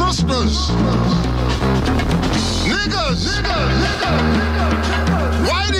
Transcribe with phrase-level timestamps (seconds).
[0.00, 0.70] sisters,
[2.64, 3.22] niggas,
[5.46, 5.79] whiteys,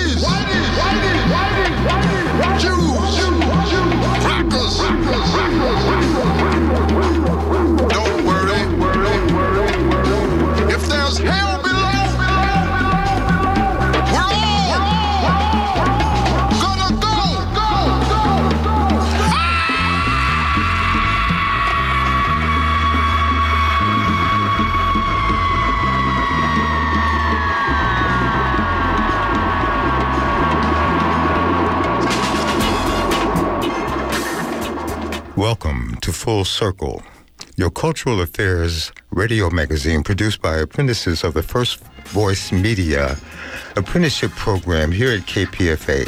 [35.51, 37.03] Welcome to Full Circle,
[37.57, 43.17] your cultural affairs radio magazine produced by apprentices of the First Voice Media
[43.75, 46.05] apprenticeship program here at KPFA.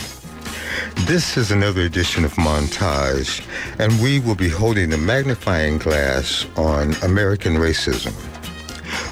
[1.08, 3.46] This is another edition of Montage,
[3.80, 8.14] and we will be holding a magnifying glass on American racism.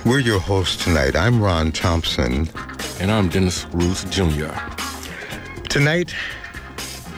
[0.06, 1.18] We're your hosts tonight.
[1.18, 2.48] I'm Ron Thompson.
[3.02, 4.54] And I'm Dennis Roos Jr.
[5.68, 6.16] Tonight,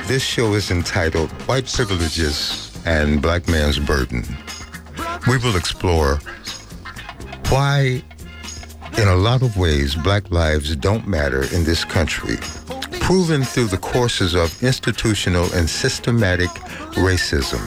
[0.08, 4.24] this show is entitled White Privileges and Black Man's Burden.
[5.28, 6.20] We will explore
[7.50, 8.04] why,
[8.98, 12.38] in a lot of ways, black lives don't matter in this country,
[13.00, 16.50] proven through the courses of institutional and systematic
[16.96, 17.62] racism.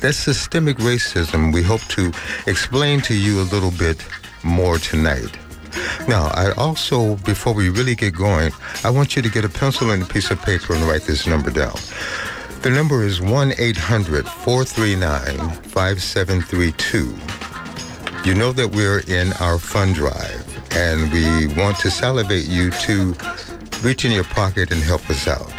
[0.00, 2.12] That systemic racism we hope to
[2.46, 4.04] explain to you a little bit
[4.42, 5.36] more tonight.
[6.08, 9.90] Now, I also, before we really get going, I want you to get a pencil
[9.90, 11.78] and a piece of paper and write this number down.
[12.62, 17.16] The number is 1 800 439 5732.
[18.28, 23.14] You know that we're in our fund drive, and we want to salivate you to
[23.80, 25.50] reach in your pocket and help us out.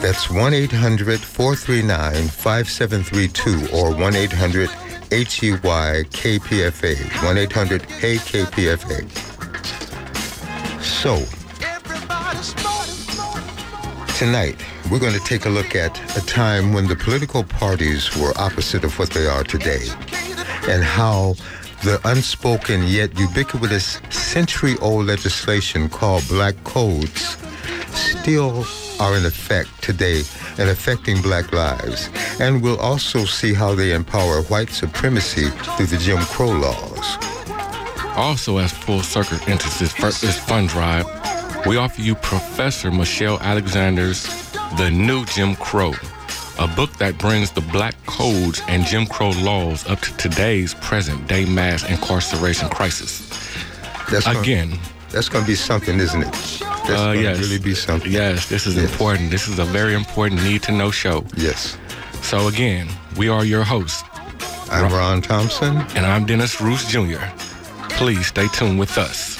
[0.00, 4.70] That's 1 800 439 5732 or 1 800
[5.10, 7.24] HEY KPFA.
[7.26, 9.04] 1 800 Hey KPFA.
[10.80, 11.22] So,
[14.16, 14.56] tonight,
[14.90, 18.82] we're going to take a look at a time when the political parties were opposite
[18.82, 19.86] of what they are today
[20.68, 21.34] and how
[21.84, 27.36] the unspoken yet ubiquitous century old legislation called black codes
[27.88, 28.66] still
[28.98, 30.22] are in effect today
[30.58, 32.10] and affecting black lives.
[32.40, 37.16] And we'll also see how they empower white supremacy through the Jim Crow laws.
[38.16, 41.06] Also, as Full Circle enters this, this fund drive,
[41.64, 45.92] we offer you Professor Michelle Alexander's The New Jim Crow,
[46.58, 51.26] a book that brings the black codes and Jim Crow laws up to today's present
[51.28, 53.28] day mass incarceration crisis.
[54.10, 54.78] That's gonna- Again,
[55.10, 56.32] that's going to be something, isn't it?
[56.32, 57.38] That's uh, going to yes.
[57.40, 58.10] really be something.
[58.12, 58.90] Yes, this is Yes.
[58.90, 59.30] important.
[59.30, 61.24] This is a very important need to know show.
[61.36, 61.76] Yes.
[62.22, 64.04] So, again, we are your hosts,
[64.70, 65.78] I'm Ron Thompson.
[65.96, 67.22] and I'm Dennis Roos Jr.
[67.90, 69.39] Please stay tuned with us.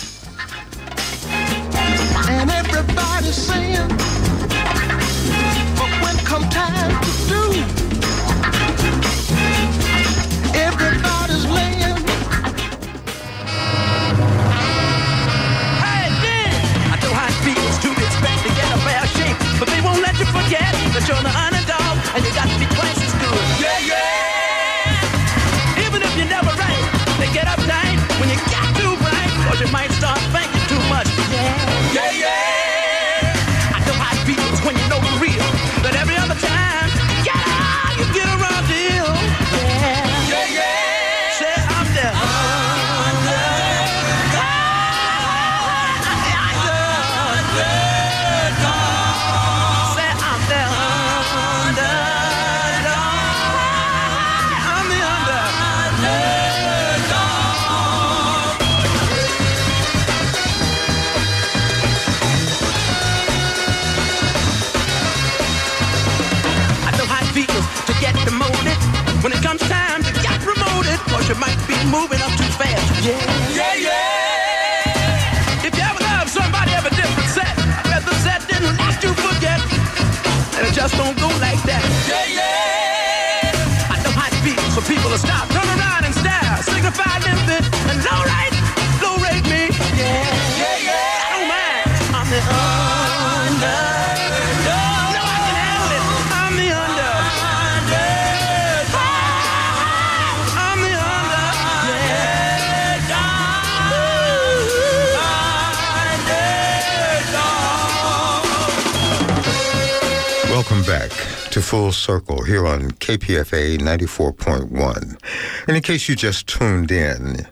[112.00, 115.20] Circle here on KPFA 94.1.
[115.68, 117.46] And in case you just tuned in,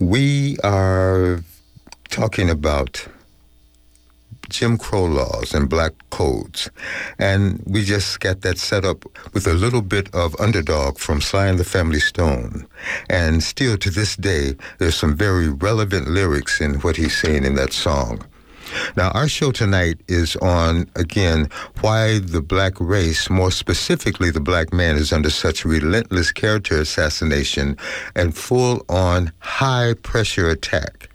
[0.00, 1.44] we are
[2.10, 3.06] talking about
[4.48, 6.70] Jim Crow laws and black codes.
[7.18, 11.46] And we just got that set up with a little bit of underdog from Sly
[11.46, 12.66] and the Family Stone.
[13.08, 17.54] And still to this day, there's some very relevant lyrics in what he's saying in
[17.54, 18.24] that song.
[18.96, 21.48] Now, our show tonight is on, again,
[21.80, 27.76] why the black race, more specifically the black man, is under such relentless character assassination
[28.14, 31.08] and full on high pressure attack.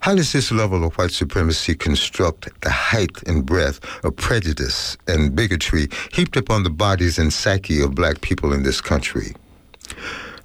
[0.00, 5.34] How does this level of white supremacy construct the height and breadth of prejudice and
[5.34, 9.34] bigotry heaped upon the bodies and psyche of black people in this country?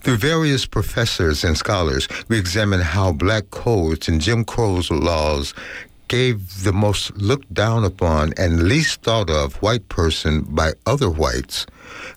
[0.01, 5.53] Through various professors and scholars, we examine how black codes and Jim Crow's laws
[6.07, 11.67] gave the most looked down upon and least thought of white person by other whites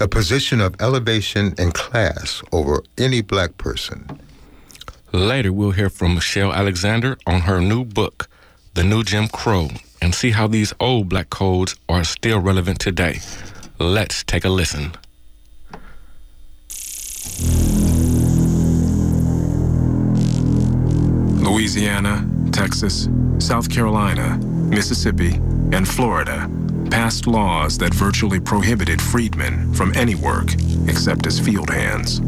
[0.00, 4.18] a position of elevation and class over any black person.
[5.12, 8.28] Later, we'll hear from Michelle Alexander on her new book,
[8.74, 9.68] The New Jim Crow,
[10.00, 13.20] and see how these old black codes are still relevant today.
[13.78, 14.92] Let's take a listen.
[21.42, 23.08] Louisiana, Texas,
[23.38, 25.34] South Carolina, Mississippi,
[25.72, 26.50] and Florida
[26.90, 30.52] passed laws that virtually prohibited freedmen from any work
[30.86, 32.20] except as field hands.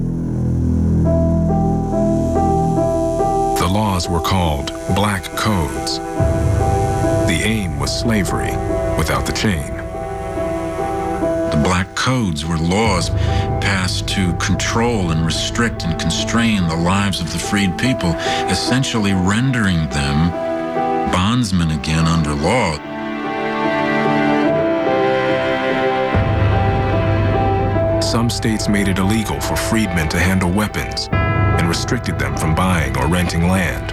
[3.61, 5.99] The laws were called Black Codes.
[7.29, 8.57] The aim was slavery
[8.97, 9.76] without the chain.
[11.57, 17.33] The Black Codes were laws passed to control and restrict and constrain the lives of
[17.33, 18.11] the freed people,
[18.51, 20.31] essentially rendering them
[21.11, 22.77] bondsmen again under law.
[28.03, 32.95] Some states made it illegal for freedmen to handle weapons and restricted them from buying
[32.99, 33.93] or renting land.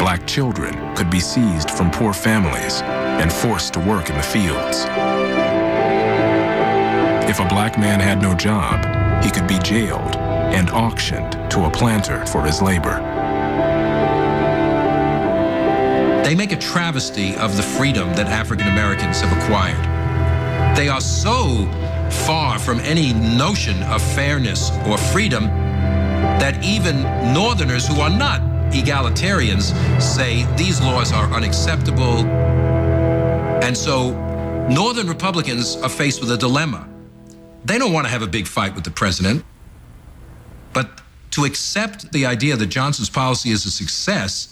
[0.00, 4.86] Black children could be seized from poor families and forced to work in the fields.
[7.34, 10.14] If a black man had no job, he could be jailed
[10.54, 13.00] and auctioned to a planter for his labor.
[16.22, 20.76] They make a travesty of the freedom that African Americans have acquired.
[20.76, 21.68] They are so
[22.24, 25.46] far from any notion of fairness or freedom
[26.38, 27.02] that even
[27.34, 32.24] Northerners who are not egalitarians say these laws are unacceptable.
[33.64, 34.12] And so
[34.68, 36.93] Northern Republicans are faced with a dilemma.
[37.64, 39.44] They don't want to have a big fight with the president,
[40.72, 41.00] but
[41.32, 44.50] to accept the idea that Johnson's policy is a success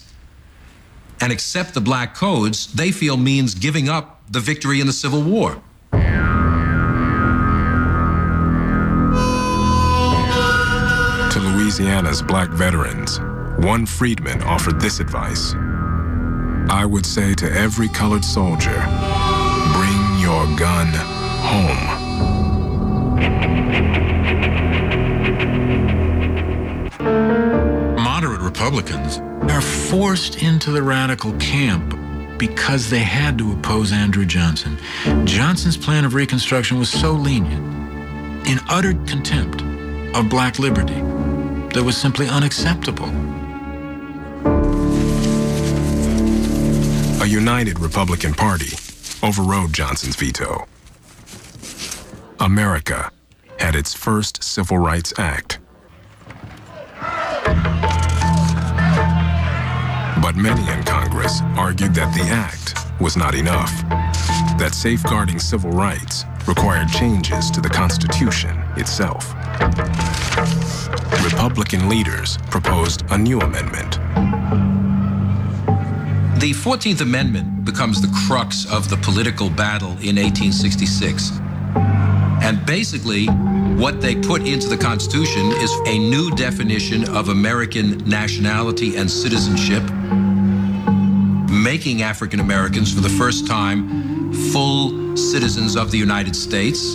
[1.21, 5.23] and accept the black codes, they feel means giving up the victory in the Civil
[5.23, 5.63] War.
[11.31, 13.21] To Louisiana's black veterans,
[13.65, 15.55] one freedman offered this advice.
[16.69, 18.81] I would say to every colored soldier,
[19.73, 20.89] bring your gun
[21.43, 22.02] home.
[27.99, 29.19] Moderate Republicans
[29.51, 31.99] are forced into the radical camp
[32.39, 34.79] because they had to oppose Andrew Johnson.
[35.25, 37.65] Johnson's plan of Reconstruction was so lenient,
[38.49, 39.63] in utter contempt
[40.17, 41.01] of black liberty,
[41.73, 43.09] that was simply unacceptable.
[47.23, 48.77] A united Republican Party
[49.23, 50.67] overrode Johnson's veto.
[52.43, 53.09] America
[53.61, 55.61] had its first Civil Rights Act.
[60.21, 63.71] But many in Congress argued that the act was not enough,
[64.59, 69.33] that safeguarding civil rights required changes to the Constitution itself.
[71.25, 74.01] Republican leaders proposed a new amendment.
[76.41, 81.39] The 14th Amendment becomes the crux of the political battle in 1866.
[82.43, 88.97] And basically, what they put into the Constitution is a new definition of American nationality
[88.97, 89.83] and citizenship,
[91.49, 96.95] making African Americans for the first time full citizens of the United States.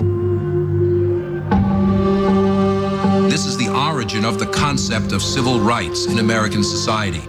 [3.32, 7.24] This is the origin of the concept of civil rights in American society.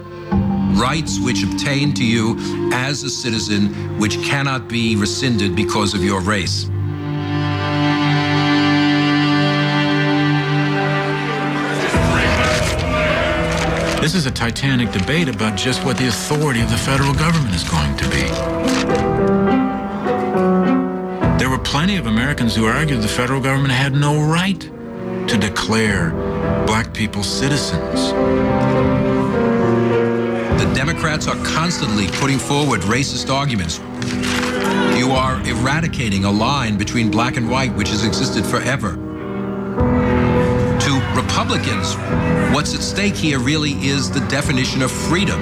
[0.77, 2.35] Rights which obtain to you
[2.73, 6.69] as a citizen, which cannot be rescinded because of your race.
[14.01, 17.65] This is a titanic debate about just what the authority of the federal government is
[17.65, 18.23] going to be.
[21.37, 26.11] There were plenty of Americans who argued the federal government had no right to declare
[26.65, 28.13] black people citizens.
[30.61, 33.79] The Democrats are constantly putting forward racist arguments.
[34.97, 38.98] You are eradicating a line between black and white which has existed forever.
[41.49, 41.95] Republicans,
[42.53, 45.41] what's at stake here really is the definition of freedom.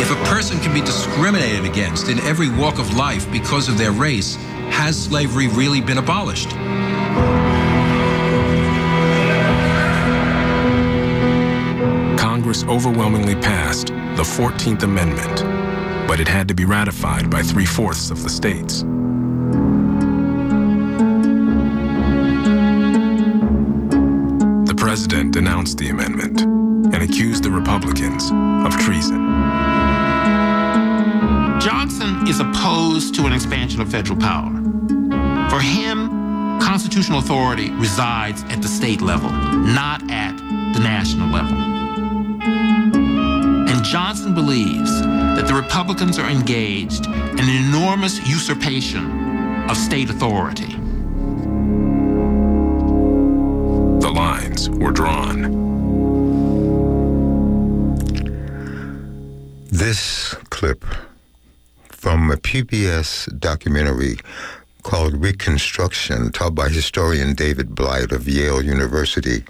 [0.00, 3.92] If a person can be discriminated against in every walk of life because of their
[3.92, 4.36] race,
[4.70, 6.48] has slavery really been abolished?
[12.18, 18.10] Congress overwhelmingly passed the 14th Amendment, but it had to be ratified by three fourths
[18.10, 18.82] of the states.
[25.06, 28.24] President denounced the amendment and accused the Republicans
[28.66, 29.24] of treason.
[31.60, 34.50] Johnson is opposed to an expansion of federal power.
[35.48, 40.36] For him, constitutional authority resides at the state level, not at
[40.74, 41.56] the national level.
[43.68, 50.75] And Johnson believes that the Republicans are engaged in an enormous usurpation of state authority.
[54.36, 55.38] Lines were drawn.
[59.70, 60.84] This clip
[61.88, 64.16] from a PBS documentary
[64.82, 69.44] called Reconstruction, taught by historian David Blight of Yale University,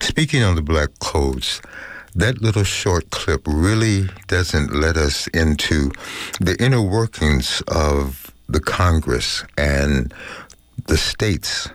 [0.00, 1.60] speaking on the black codes.
[2.14, 5.90] That little short clip really doesn't let us into
[6.40, 10.14] the inner workings of the Congress and
[10.86, 11.68] the states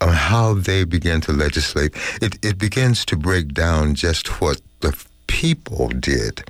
[0.00, 1.94] on how they began to legislate.
[2.22, 6.42] It, it begins to break down just what the people did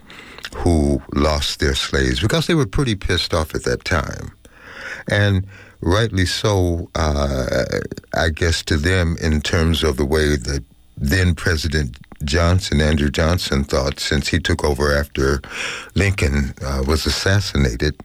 [0.54, 4.32] who lost their slaves because they were pretty pissed off at that time.
[5.08, 5.46] And
[5.80, 7.64] rightly so, uh,
[8.14, 10.64] I guess, to them in terms of the way that
[10.96, 15.40] then President Johnson, Andrew Johnson, thought since he took over after
[15.94, 17.96] Lincoln uh, was assassinated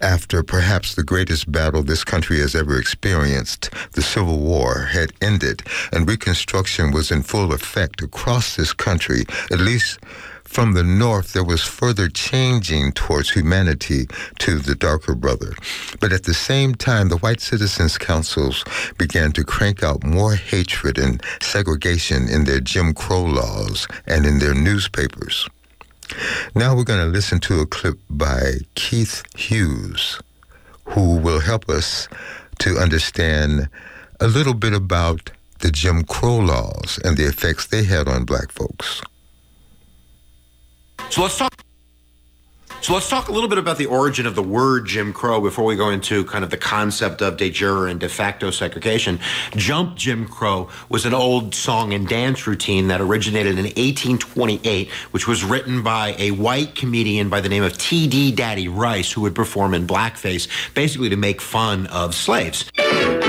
[0.00, 5.62] after perhaps the greatest battle this country has ever experienced, the Civil War had ended
[5.92, 9.98] and Reconstruction was in full effect across this country, at least
[10.44, 14.06] from the North, there was further changing towards humanity
[14.38, 15.52] to the darker brother.
[15.98, 18.62] But at the same time, the white citizens' councils
[18.96, 24.38] began to crank out more hatred and segregation in their Jim Crow laws and in
[24.38, 25.48] their newspapers.
[26.54, 30.20] Now we're going to listen to a clip by Keith Hughes,
[30.84, 32.08] who will help us
[32.60, 33.68] to understand
[34.20, 35.30] a little bit about
[35.60, 39.00] the Jim Crow laws and the effects they had on black folks.
[41.10, 41.63] So let's talk.
[42.84, 45.64] So let's talk a little bit about the origin of the word Jim Crow before
[45.64, 49.20] we go into kind of the concept of de jure and de facto segregation.
[49.56, 55.26] Jump Jim Crow was an old song and dance routine that originated in 1828, which
[55.26, 58.32] was written by a white comedian by the name of T.D.
[58.32, 62.70] Daddy Rice, who would perform in blackface, basically to make fun of slaves.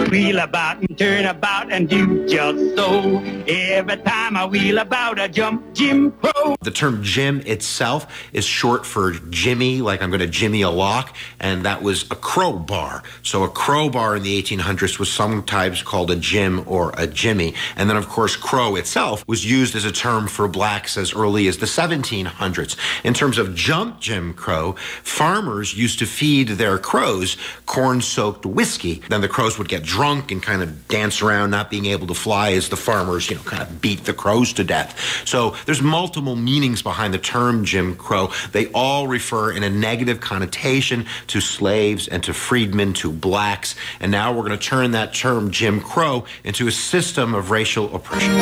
[0.10, 3.20] Wheel about and turn about and do just so.
[3.48, 6.58] Every time I wheel about, I jump Jim Crow.
[6.62, 9.14] The term Jim itself is short for
[9.46, 13.04] Jimmy, like I'm going to Jimmy a lock, and that was a crowbar.
[13.22, 17.54] So a crowbar in the 1800s was sometimes called a Jim or a Jimmy.
[17.76, 21.48] And then, of course, crow itself was used as a term for blacks as early
[21.48, 22.76] as the 1700s.
[23.04, 24.74] In terms of jump Jim Crow,
[25.04, 27.38] farmers used to feed their crows
[27.68, 29.04] corn soaked whiskey.
[29.10, 32.16] Then the crows would get drunk and kind of dance around, not being able to
[32.16, 35.00] fly as the farmers, you know, kind of beat the crows to death.
[35.28, 38.32] So there's multiple meanings behind the term Jim Crow.
[38.52, 43.76] They all refer in a negative connotation to slaves and to freedmen, to blacks.
[44.00, 47.94] And now we're going to turn that term Jim Crow into a system of racial
[47.96, 48.34] oppression.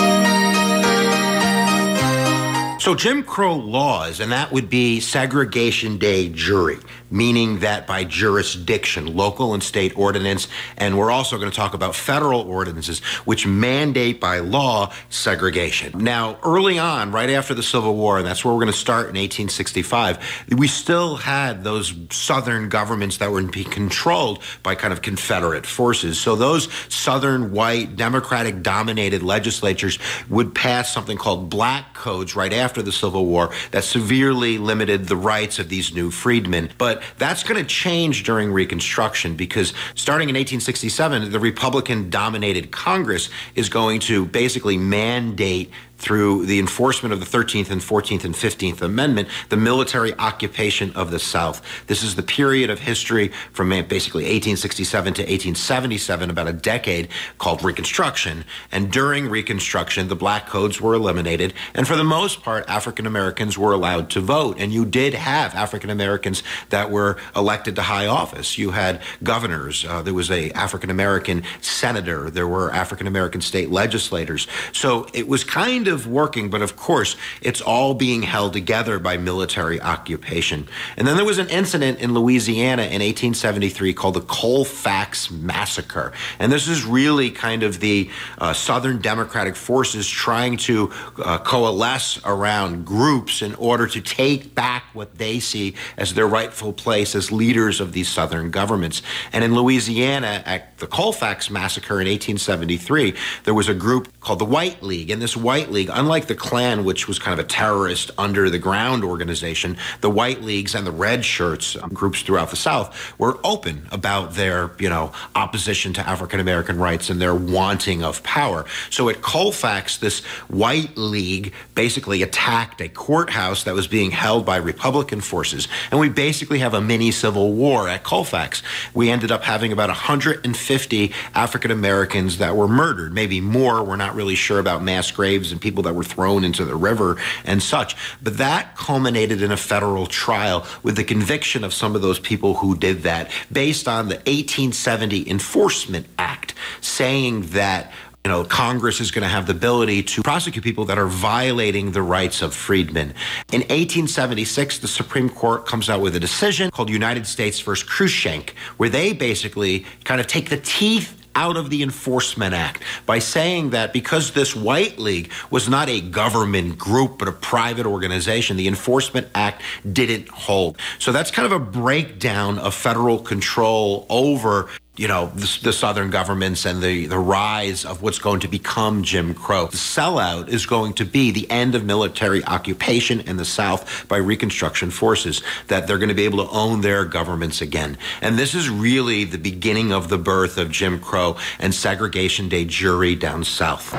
[2.83, 6.75] So, Jim Crow laws, and that would be segregation de jure,
[7.13, 11.95] meaning that by jurisdiction, local and state ordinance, and we're also going to talk about
[11.95, 16.03] federal ordinances, which mandate by law segregation.
[16.03, 19.01] Now, early on, right after the Civil War, and that's where we're going to start
[19.01, 25.65] in 1865, we still had those southern governments that were controlled by kind of Confederate
[25.65, 26.19] forces.
[26.19, 32.81] So, those southern white, Democratic dominated legislatures would pass something called black codes right after
[32.81, 36.71] the Civil War that severely limited the rights of these new freedmen.
[36.77, 43.29] But that's going to change during Reconstruction because starting in 1867, the Republican dominated Congress
[43.55, 45.71] is going to basically mandate
[46.03, 51.11] through the enforcement of the 13th and 14th and 15th Amendment, the military occupation of
[51.11, 51.61] the South.
[51.87, 57.07] This is the period of history from basically 1867 to 1877, about a decade,
[57.37, 58.43] called Reconstruction.
[58.69, 63.57] And during Reconstruction, the black codes were eliminated, and for the most part, African Americans
[63.57, 64.57] were allowed to vote.
[64.59, 68.57] And you did have African Americans that were elected to high office.
[68.57, 69.85] You had governors.
[69.85, 72.29] Uh, there was a African American senator.
[72.29, 74.47] There were African American state legislators.
[74.73, 79.17] So it was kind of working, but of course, it's all being held together by
[79.17, 80.67] military occupation.
[80.97, 86.11] And then there was an incident in Louisiana in 1873 called the Colfax Massacre.
[86.39, 90.91] And this is really kind of the uh, Southern Democratic forces trying to
[91.23, 96.73] uh, coalesce around groups in order to take back what they see as their rightful
[96.73, 99.01] place as leaders of these Southern governments.
[99.31, 104.45] And in Louisiana, at the Colfax Massacre in 1873, there was a group called the
[104.45, 105.09] White League.
[105.09, 108.59] And this White League, unlike the Klan, which was kind of a terrorist under the
[108.59, 113.39] ground organization, the White Leagues and the Red Shirts, um, groups throughout the South, were
[113.43, 118.65] open about their, you know, opposition to African American rights and their wanting of power.
[118.89, 124.57] So at Colfax, this White League basically attacked a courthouse that was being held by
[124.57, 125.67] Republican forces.
[125.91, 128.61] And we basically have a mini civil war at Colfax.
[128.93, 133.83] We ended up having about 150 African Americans that were murdered, maybe more.
[133.83, 137.17] We're not really sure about mass graves and people that were thrown into the river
[137.45, 137.95] and such.
[138.21, 142.55] But that culminated in a federal trial with the conviction of some of those people
[142.55, 147.91] who did that based on the 1870 Enforcement Act saying that
[148.25, 151.91] you know, Congress is going to have the ability to prosecute people that are violating
[151.91, 153.09] the rights of freedmen.
[153.51, 158.51] In 1876, the Supreme Court comes out with a decision called United States versus Cruikshank,
[158.77, 163.71] where they basically kind of take the teeth out of the Enforcement Act by saying
[163.71, 168.67] that because this White League was not a government group but a private organization, the
[168.67, 169.61] Enforcement Act
[169.91, 170.77] didn't hold.
[170.99, 176.11] So that's kind of a breakdown of federal control over you know, the, the, southern
[176.11, 179.65] governments and the, the rise of what's going to become Jim Crow.
[179.65, 184.17] The sellout is going to be the end of military occupation in the South by
[184.17, 187.97] Reconstruction forces, that they're going to be able to own their governments again.
[188.21, 192.63] And this is really the beginning of the birth of Jim Crow and segregation de
[192.63, 193.93] jure down south.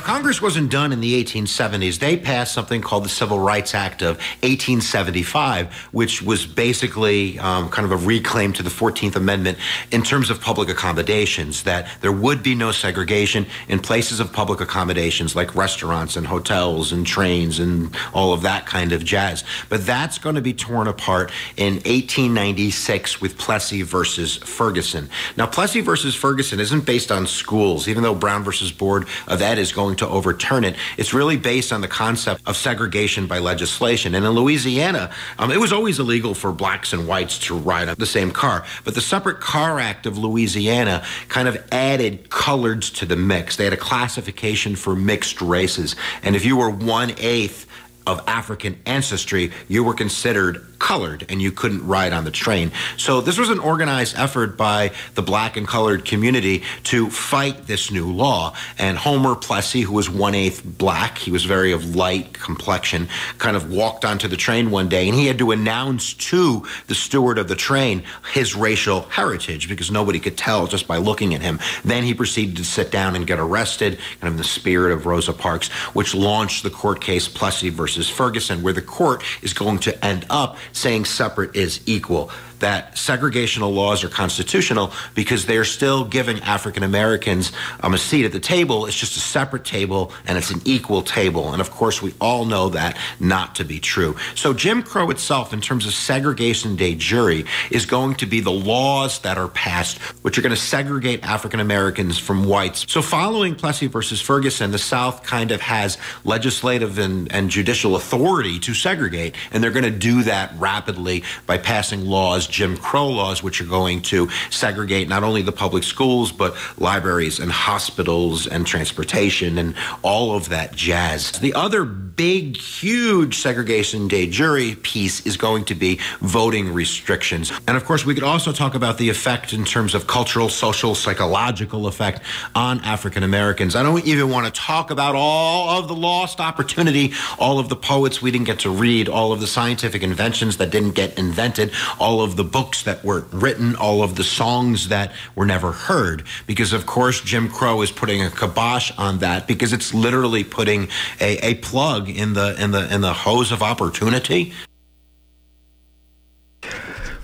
[0.00, 1.98] Congress wasn't done in the 1870s.
[1.98, 7.84] They passed something called the Civil Rights Act of 1875, which was basically um, kind
[7.84, 9.58] of a reclaim to the 14th Amendment
[9.90, 14.60] in terms of public accommodations, that there would be no segregation in places of public
[14.60, 19.42] accommodations like restaurants and hotels and trains and all of that kind of jazz.
[19.68, 25.08] But that's going to be torn apart in 1896 with Plessy versus Ferguson.
[25.36, 29.58] Now, Plessy versus Ferguson isn't based on schools, even though Brown versus Board of Ed
[29.58, 30.76] is going to overturn it.
[30.96, 34.14] It's really based on the concept of segregation by legislation.
[34.14, 37.96] And in Louisiana, um, it was always illegal for blacks and whites to ride on
[37.98, 38.64] the same car.
[38.84, 43.56] But the Separate Car Act of Louisiana kind of added coloreds to the mix.
[43.56, 45.96] They had a classification for mixed races.
[46.22, 47.66] And if you were one eighth
[48.06, 52.72] of African ancestry, you were considered colored and you couldn't ride on the train.
[52.96, 57.92] So this was an organized effort by the black and colored community to fight this
[57.92, 58.54] new law.
[58.78, 63.56] And Homer Plessy, who was one eighth black, he was very of light complexion, kind
[63.56, 67.38] of walked onto the train one day and he had to announce to the steward
[67.38, 71.60] of the train his racial heritage because nobody could tell just by looking at him.
[71.84, 75.06] Then he proceeded to sit down and get arrested, kind of in the spirit of
[75.06, 79.78] Rosa Parks, which launched the court case Plessy versus Ferguson, where the court is going
[79.80, 82.30] to end up saying separate is equal
[82.62, 88.32] that segregational laws are constitutional because they're still giving African Americans um, a seat at
[88.32, 88.86] the table.
[88.86, 91.52] It's just a separate table and it's an equal table.
[91.52, 94.16] And of course, we all know that not to be true.
[94.34, 98.50] So Jim Crow itself, in terms of segregation de jure, is going to be the
[98.50, 102.90] laws that are passed, which are going to segregate African Americans from whites.
[102.90, 108.58] So following Plessy versus Ferguson, the South kind of has legislative and, and judicial authority
[108.60, 113.42] to segregate, and they're going to do that rapidly by passing laws Jim Crow laws,
[113.42, 118.66] which are going to segregate not only the public schools, but libraries and hospitals and
[118.66, 121.32] transportation and all of that jazz.
[121.32, 127.52] The other big, huge segregation de jure piece is going to be voting restrictions.
[127.66, 130.94] And of course, we could also talk about the effect in terms of cultural, social,
[130.94, 132.22] psychological effect
[132.54, 133.74] on African Americans.
[133.74, 137.76] I don't even want to talk about all of the lost opportunity, all of the
[137.76, 141.72] poets we didn't get to read, all of the scientific inventions that didn't get invented,
[141.98, 145.70] all of the the books that were written, all of the songs that were never
[145.70, 146.24] heard.
[146.46, 150.88] Because, of course, Jim Crow is putting a kibosh on that because it's literally putting
[151.20, 154.52] a, a plug in the, in, the, in the hose of opportunity.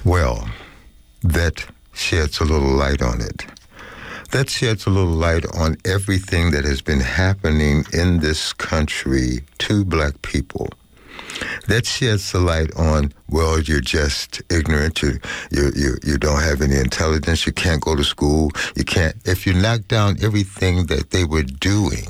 [0.04, 0.48] Well,
[1.22, 3.44] that sheds a little light on it.
[4.31, 9.85] That sheds a little light on everything that has been happening in this country to
[9.85, 10.68] black people.
[11.68, 15.18] That sheds the light on, well, you're just ignorant, you,
[15.50, 19.16] you, you, you don't have any intelligence, you can't go to school, you can't.
[19.24, 22.09] If you knock down everything that they were doing,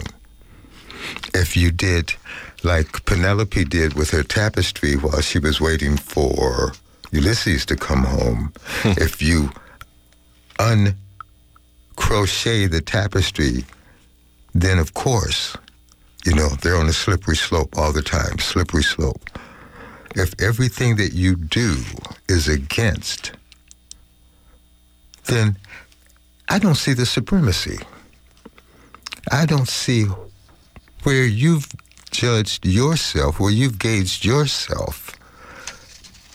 [1.34, 2.14] if you did
[2.62, 6.72] like Penelope did with her tapestry while she was waiting for
[7.12, 8.92] Ulysses to come home, hmm.
[8.96, 9.50] if you
[10.58, 10.94] uncrochet
[12.70, 13.64] the tapestry,
[14.54, 15.56] then of course,
[16.24, 19.30] you know, they're on a slippery slope all the time, slippery slope.
[20.14, 21.76] If everything that you do
[22.28, 23.32] is against,
[25.26, 25.56] then
[26.48, 27.78] I don't see the supremacy.
[29.30, 30.06] I don't see
[31.02, 31.68] where you've
[32.10, 35.14] judged yourself, where you've gauged yourself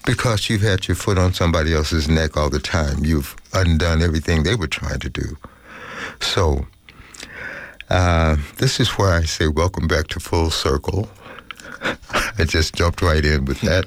[0.05, 3.03] because you've had your foot on somebody else's neck all the time.
[3.03, 5.37] You've undone everything they were trying to do.
[6.19, 6.67] So,
[7.89, 11.09] uh, this is where I say, welcome back to Full Circle.
[11.81, 13.85] I just jumped right in with that.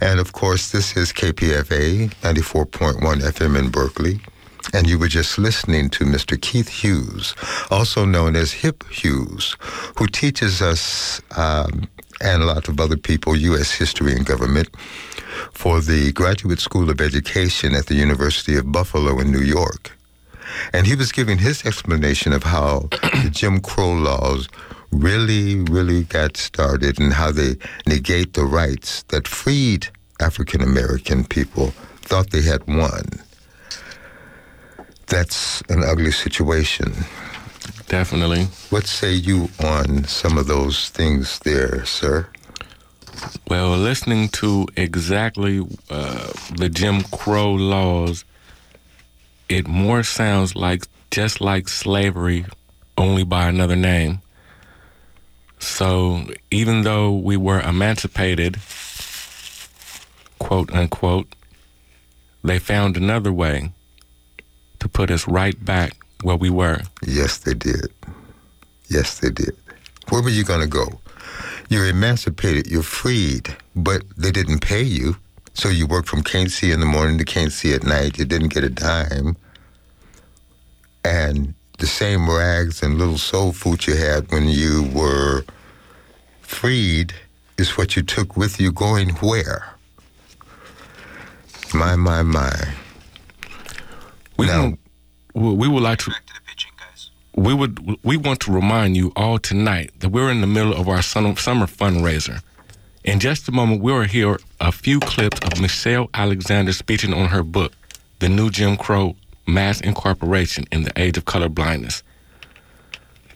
[0.00, 4.20] And of course, this is KPFA 94.1 FM in Berkeley.
[4.72, 6.40] And you were just listening to Mr.
[6.40, 7.34] Keith Hughes,
[7.70, 9.56] also known as Hip Hughes,
[9.96, 11.88] who teaches us um,
[12.20, 13.72] and a lot of other people U.S.
[13.72, 14.68] history and government
[15.52, 19.92] for the Graduate School of Education at the University of Buffalo in New York.
[20.72, 24.48] And he was giving his explanation of how the Jim Crow laws
[24.92, 29.88] really, really got started and how they negate the rights that freed
[30.20, 31.70] African American people
[32.02, 33.04] thought they had won.
[35.06, 36.92] That's an ugly situation.
[37.88, 38.44] Definitely.
[38.70, 42.28] What say you on some of those things there, sir?
[43.48, 48.24] Well, listening to exactly uh, the Jim Crow laws,
[49.50, 52.46] it more sounds like just like slavery,
[52.96, 54.20] only by another name.
[55.58, 58.58] So even though we were emancipated,
[60.38, 61.34] quote unquote,
[62.42, 63.72] they found another way
[64.78, 66.80] to put us right back where we were.
[67.06, 67.92] Yes, they did.
[68.88, 69.56] Yes, they did.
[70.08, 71.00] Where were you going to go?
[71.68, 75.16] You're emancipated, you're freed, but they didn't pay you.
[75.54, 78.18] So you worked from can't see in the morning to can't see at night.
[78.18, 79.36] You didn't get a dime.
[81.04, 85.44] And the same rags and little soul food you had when you were
[86.40, 87.14] freed
[87.58, 89.74] is what you took with you going where?
[91.74, 92.52] My, my, my.
[94.36, 94.62] We Now-
[95.34, 96.12] want, we would like to.
[97.36, 100.88] We would we want to remind you all tonight that we're in the middle of
[100.88, 102.42] our summer fundraiser.
[103.04, 107.42] In just a moment, we'll hear a few clips of Michelle Alexander speaking on her
[107.42, 107.72] book,
[108.18, 112.02] The New Jim Crow Mass Incarceration in the Age of Color Blindness.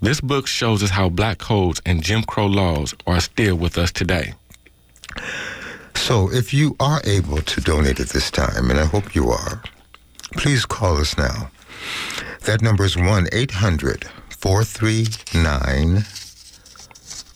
[0.00, 3.90] This book shows us how black codes and Jim Crow laws are still with us
[3.90, 4.34] today.
[5.94, 9.62] So if you are able to donate at this time, and I hope you are,
[10.32, 11.50] please call us now.
[12.42, 16.04] That number is 1 800 439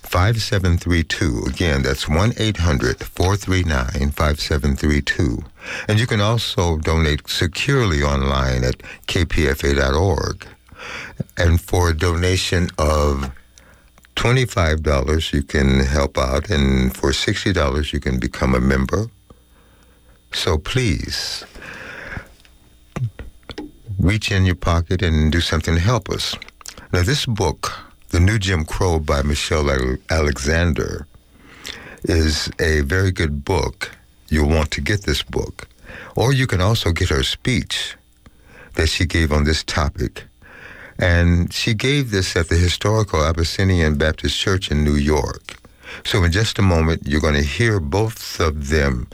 [0.08, 1.44] 5732.
[1.46, 5.44] Again, that's 1 800 439 5732.
[5.86, 10.46] And you can also donate securely online at kpfa.org.
[11.36, 13.30] And for a donation of
[14.16, 19.06] $25, you can help out, and for $60, you can become a member.
[20.32, 21.44] So please,
[23.98, 26.34] reach in your pocket and do something to help us.
[26.92, 27.87] Now, this book,
[28.18, 29.70] The New Jim Crow by Michelle
[30.10, 31.06] Alexander,
[32.02, 33.92] is a very good book.
[34.28, 35.68] You'll want to get this book.
[36.16, 37.94] Or you can also get her speech
[38.74, 40.24] that she gave on this topic.
[40.98, 45.54] And she gave this at the historical Abyssinian Baptist Church in New York.
[46.04, 49.06] So in just a moment, you're going to hear both of them.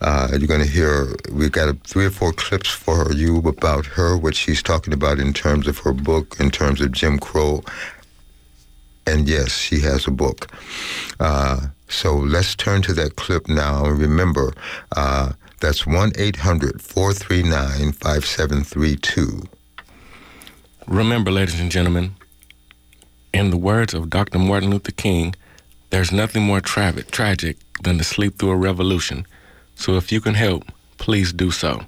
[0.00, 4.16] Uh, you're going to hear, we've got three or four clips for you about her,
[4.16, 7.62] what she's talking about in terms of her book, in terms of Jim Crow.
[9.08, 10.48] And yes, she has a book.
[11.18, 13.86] Uh, so let's turn to that clip now.
[13.86, 14.52] And remember,
[14.94, 19.42] uh, that's 1 800 439 5732.
[20.86, 22.16] Remember, ladies and gentlemen,
[23.32, 24.38] in the words of Dr.
[24.38, 25.34] Martin Luther King,
[25.88, 29.26] there's nothing more tra- tragic than to sleep through a revolution.
[29.74, 30.64] So if you can help,
[30.98, 31.80] please do so.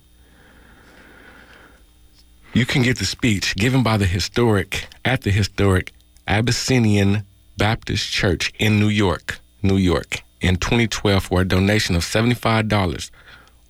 [2.54, 5.92] You can get the speech given by the historic at the historic
[6.30, 7.24] Abyssinian
[7.58, 13.10] Baptist Church in New York, New York, in 2012 for a donation of $75.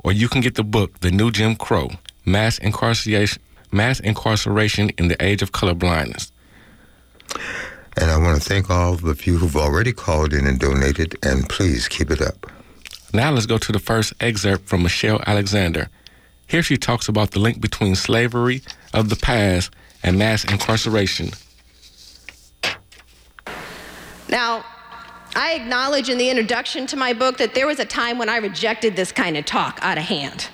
[0.04, 1.88] Or you can get the book, The New Jim Crow,
[2.26, 3.42] Mass Incarceration,
[3.72, 6.32] Mass Incarceration in the Age of Colorblindness.
[7.96, 11.48] And I want to thank all of you who've already called in and donated, and
[11.48, 12.46] please keep it up.
[13.14, 15.88] Now let's go to the first excerpt from Michelle Alexander.
[16.46, 18.60] Here she talks about the link between slavery
[18.92, 19.70] of the past
[20.02, 21.30] and mass incarceration.
[24.30, 24.64] Now,
[25.34, 28.36] I acknowledge in the introduction to my book that there was a time when I
[28.36, 30.48] rejected this kind of talk out of hand.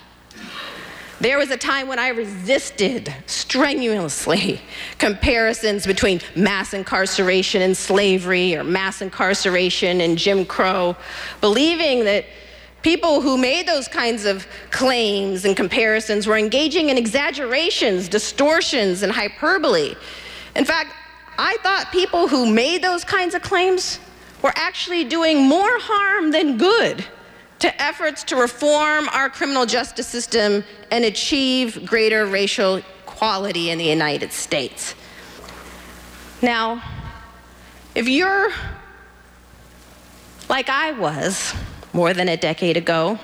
[1.20, 4.60] There was a time when I resisted strenuously
[4.98, 10.94] comparisons between mass incarceration and slavery or mass incarceration and Jim Crow,
[11.40, 12.26] believing that
[12.82, 19.10] people who made those kinds of claims and comparisons were engaging in exaggerations, distortions, and
[19.10, 19.94] hyperbole.
[20.54, 20.90] In fact,
[21.38, 23.98] I thought people who made those kinds of claims
[24.42, 27.04] were actually doing more harm than good
[27.58, 33.84] to efforts to reform our criminal justice system and achieve greater racial equality in the
[33.84, 34.94] United States.
[36.42, 36.82] Now,
[37.94, 38.50] if you're
[40.48, 41.54] like I was
[41.92, 43.18] more than a decade ago,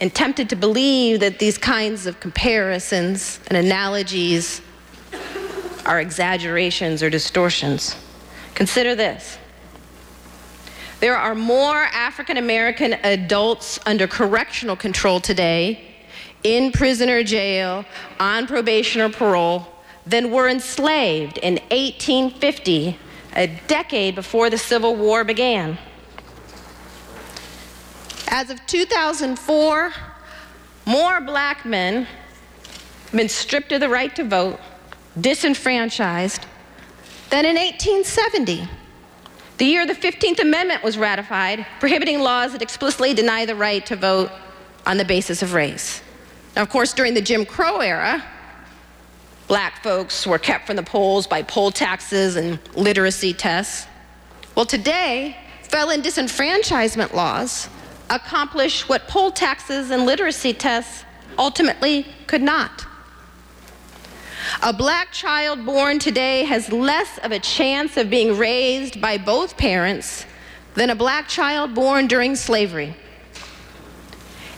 [0.00, 4.60] and tempted to believe that these kinds of comparisons and analogies
[5.88, 7.96] are exaggerations or distortions,
[8.54, 9.38] consider this.
[11.00, 15.84] There are more African American adults under correctional control today,
[16.44, 17.84] in prison or jail,
[18.20, 19.66] on probation or parole,
[20.06, 22.98] than were enslaved in 1850,
[23.34, 25.78] a decade before the Civil War began.
[28.28, 29.92] As of 2004,
[30.84, 34.60] more black men have been stripped of the right to vote,
[35.20, 36.46] disenfranchised,
[37.30, 38.68] Then in 1870
[39.58, 43.96] the year the 15th Amendment was ratified, prohibiting laws that explicitly deny the right to
[43.96, 44.30] vote
[44.86, 46.00] on the basis of race.
[46.54, 48.24] Now, of course, during the Jim Crow era,
[49.48, 53.88] black folks were kept from the polls by poll taxes and literacy tests.
[54.54, 57.68] Well, today, felon disenfranchisement laws
[58.10, 61.04] accomplish what poll taxes and literacy tests
[61.36, 62.86] ultimately could not.
[64.62, 69.56] A black child born today has less of a chance of being raised by both
[69.56, 70.26] parents
[70.74, 72.94] than a black child born during slavery.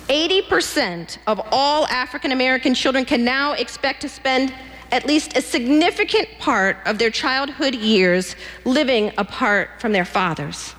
[0.09, 4.53] 80% of all African American children can now expect to spend
[4.91, 10.75] at least a significant part of their childhood years living apart from their fathers.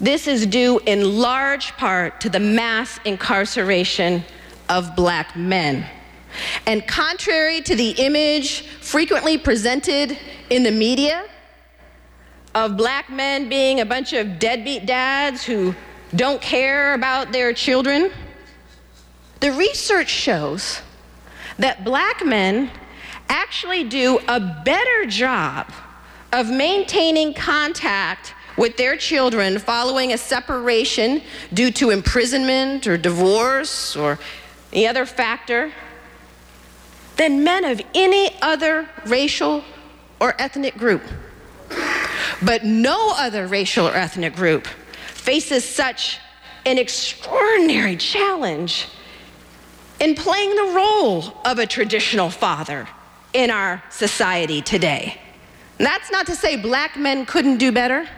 [0.00, 4.24] This is due in large part to the mass incarceration
[4.68, 5.84] of black men.
[6.66, 10.18] And contrary to the image frequently presented
[10.50, 11.24] in the media
[12.54, 15.74] of black men being a bunch of deadbeat dads who
[16.14, 18.10] don't care about their children,
[19.40, 20.80] the research shows
[21.58, 22.70] that black men
[23.28, 25.70] actually do a better job
[26.32, 31.22] of maintaining contact with their children following a separation
[31.54, 34.18] due to imprisonment or divorce or
[34.72, 35.72] any other factor
[37.18, 39.62] than men of any other racial
[40.20, 41.02] or ethnic group.
[42.42, 44.66] But no other racial or ethnic group
[45.08, 46.18] faces such
[46.64, 48.86] an extraordinary challenge
[50.00, 52.88] in playing the role of a traditional father
[53.32, 55.20] in our society today.
[55.78, 58.08] And that's not to say black men couldn't do better,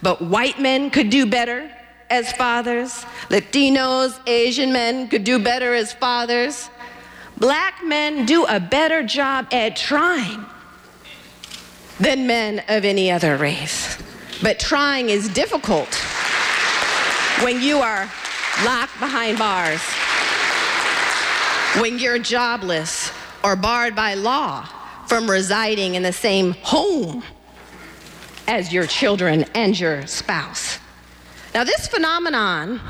[0.00, 1.70] but white men could do better
[2.10, 6.70] as fathers, Latinos, Asian men could do better as fathers
[7.38, 10.44] black men do a better job at trying
[12.00, 13.98] than men of any other race.
[14.42, 15.92] But trying is difficult
[17.42, 18.10] when you are
[18.64, 19.80] locked behind bars,
[21.80, 23.10] when you're jobless
[23.42, 24.68] or barred by law
[25.06, 27.22] from residing in the same home
[28.46, 30.78] as your children and your spouse.
[31.54, 32.80] Now, this phenomenon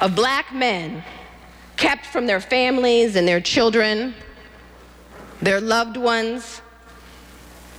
[0.00, 1.02] of black men
[1.76, 4.14] kept from their families and their children,
[5.40, 6.60] their loved ones,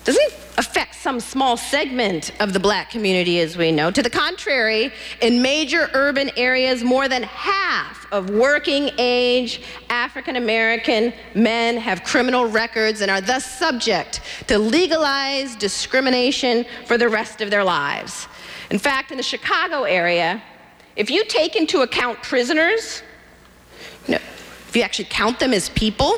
[0.04, 3.92] doesn't affect some small segment of the black community as we know.
[3.92, 11.14] To the contrary, in major urban areas, more than half of working age African American
[11.34, 17.50] men have criminal records and are thus subject to legalized discrimination for the rest of
[17.50, 18.28] their lives.
[18.70, 20.42] In fact, in the Chicago area,
[20.96, 23.04] if you take into account prisoners,
[24.08, 24.20] Know,
[24.68, 26.16] if you actually count them as people,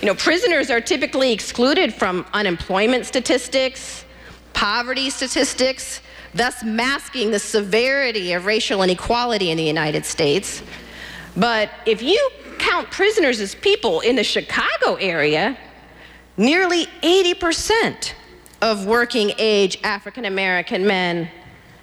[0.00, 4.04] you know, prisoners are typically excluded from unemployment statistics,
[4.52, 6.00] poverty statistics,
[6.34, 10.62] thus masking the severity of racial inequality in the United States.
[11.36, 15.56] But if you count prisoners as people in the Chicago area,
[16.36, 18.12] nearly 80%
[18.62, 21.30] of working age African American men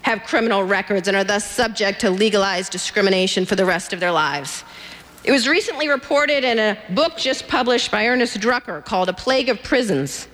[0.01, 4.11] have criminal records and are thus subject to legalized discrimination for the rest of their
[4.11, 4.63] lives.
[5.23, 9.47] It was recently reported in a book just published by Ernest Drucker called A Plague
[9.47, 10.27] of Prisons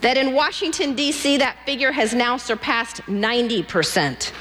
[0.00, 4.32] that in Washington, D.C., that figure has now surpassed 90%.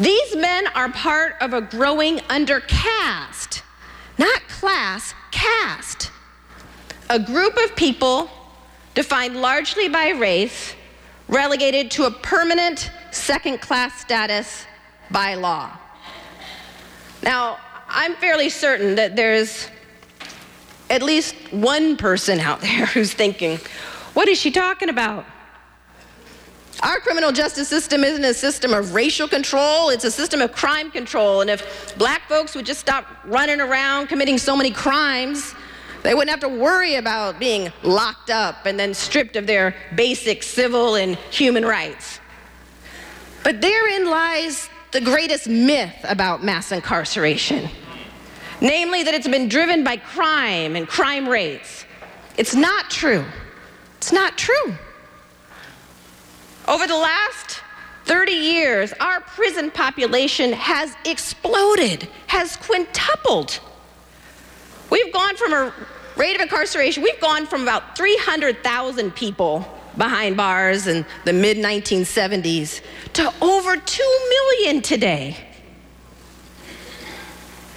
[0.00, 3.62] These men are part of a growing undercaste,
[4.18, 6.10] not class, caste.
[7.10, 8.30] A group of people
[8.94, 10.74] defined largely by race,
[11.28, 14.64] relegated to a permanent second class status
[15.10, 15.76] by law.
[17.22, 17.58] Now,
[17.96, 19.68] I'm fairly certain that there's
[20.90, 23.58] at least one person out there who's thinking,
[24.14, 25.24] what is she talking about?
[26.82, 30.90] Our criminal justice system isn't a system of racial control, it's a system of crime
[30.90, 31.40] control.
[31.40, 35.54] And if black folks would just stop running around committing so many crimes,
[36.02, 40.42] they wouldn't have to worry about being locked up and then stripped of their basic
[40.42, 42.18] civil and human rights.
[43.44, 47.70] But therein lies the greatest myth about mass incarceration
[48.60, 51.84] namely, that it's been driven by crime and crime rates.
[52.36, 53.24] It's not true.
[53.98, 54.74] It's not true.
[56.66, 57.62] Over the last
[58.06, 63.60] 30 years, our prison population has exploded, has quintupled.
[64.90, 65.74] We've gone from a
[66.16, 72.80] rate of incarceration, we've gone from about 300,000 people behind bars in the mid 1970s
[73.14, 75.36] to over 2 million today.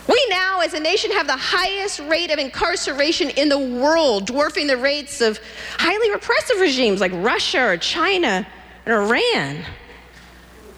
[0.07, 4.67] We now, as a nation, have the highest rate of incarceration in the world, dwarfing
[4.67, 5.39] the rates of
[5.77, 8.47] highly repressive regimes like Russia or China
[8.85, 9.65] and Iran.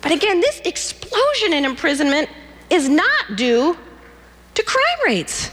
[0.01, 2.29] But again, this explosion in imprisonment
[2.69, 3.77] is not due
[4.55, 5.51] to crime rates.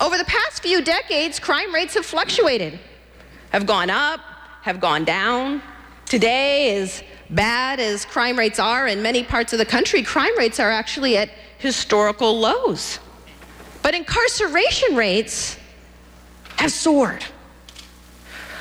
[0.00, 2.78] Over the past few decades, crime rates have fluctuated,
[3.50, 4.20] have gone up,
[4.62, 5.60] have gone down.
[6.06, 10.60] Today, as bad as crime rates are in many parts of the country, crime rates
[10.60, 13.00] are actually at historical lows.
[13.82, 15.56] But incarceration rates
[16.56, 17.24] have soared.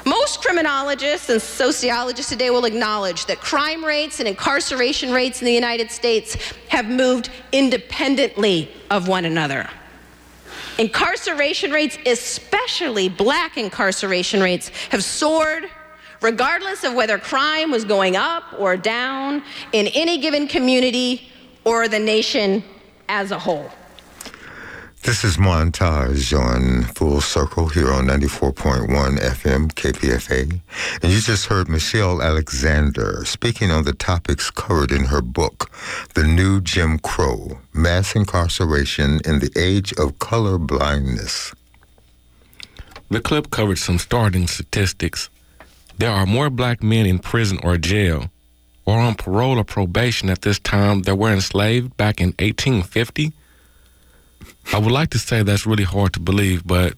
[0.06, 5.54] Most criminologists and sociologists today will acknowledge that crime rates and incarceration rates in the
[5.54, 6.36] United States
[6.70, 9.70] have moved independently of one another.
[10.78, 15.70] Incarceration rates, especially black incarceration rates, have soared
[16.22, 21.30] regardless of whether crime was going up or down in any given community
[21.64, 22.64] or the nation
[23.10, 23.70] as a whole.
[25.08, 30.60] This is Montage on Full Circle here on 94.1 FM KPFA.
[31.02, 35.72] And you just heard Michelle Alexander speaking on the topics covered in her book,
[36.14, 41.54] The New Jim Crow Mass Incarceration in the Age of Color Blindness.
[43.10, 45.30] The clip covered some starting statistics.
[45.98, 48.30] There are more black men in prison or jail
[48.86, 53.32] or on parole or probation at this time that were enslaved back in 1850
[54.74, 56.94] I would like to say that's really hard to believe, but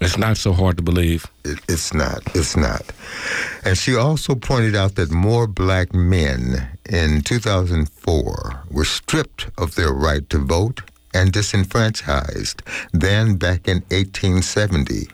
[0.00, 1.26] it's not so hard to believe.
[1.44, 2.22] It, it's not.
[2.34, 2.82] It's not.
[3.64, 9.92] And she also pointed out that more black men in 2004 were stripped of their
[9.92, 10.80] right to vote
[11.14, 12.62] and disenfranchised
[12.92, 15.08] than back in 1870.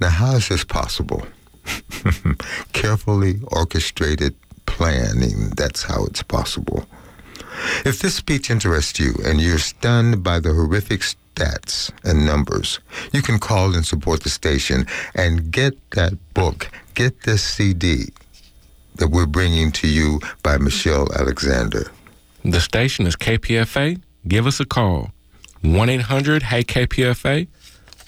[0.00, 1.26] Now, how is this possible?
[2.72, 4.34] Carefully orchestrated
[4.66, 6.86] planning, that's how it's possible.
[7.84, 12.80] If this speech interests you and you're stunned by the horrific stats and numbers,
[13.12, 18.12] you can call and support the station and get that book, get this CD
[18.96, 21.90] that we're bringing to you by Michelle Alexander.
[22.44, 24.00] The station is KPFA.
[24.26, 25.12] Give us a call
[25.62, 27.48] 1 800 Hey KPFA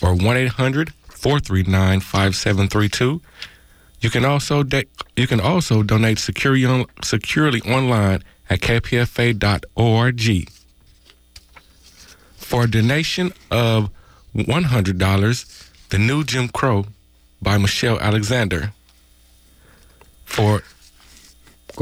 [0.03, 3.21] or 1 800 439 5732.
[4.01, 4.87] You can also de-
[5.17, 10.49] you can also donate securely, on- securely online at kpfa.org.
[12.37, 13.91] For a donation of
[14.35, 16.87] $100, The New Jim Crow
[17.41, 18.73] by Michelle Alexander.
[20.25, 20.63] For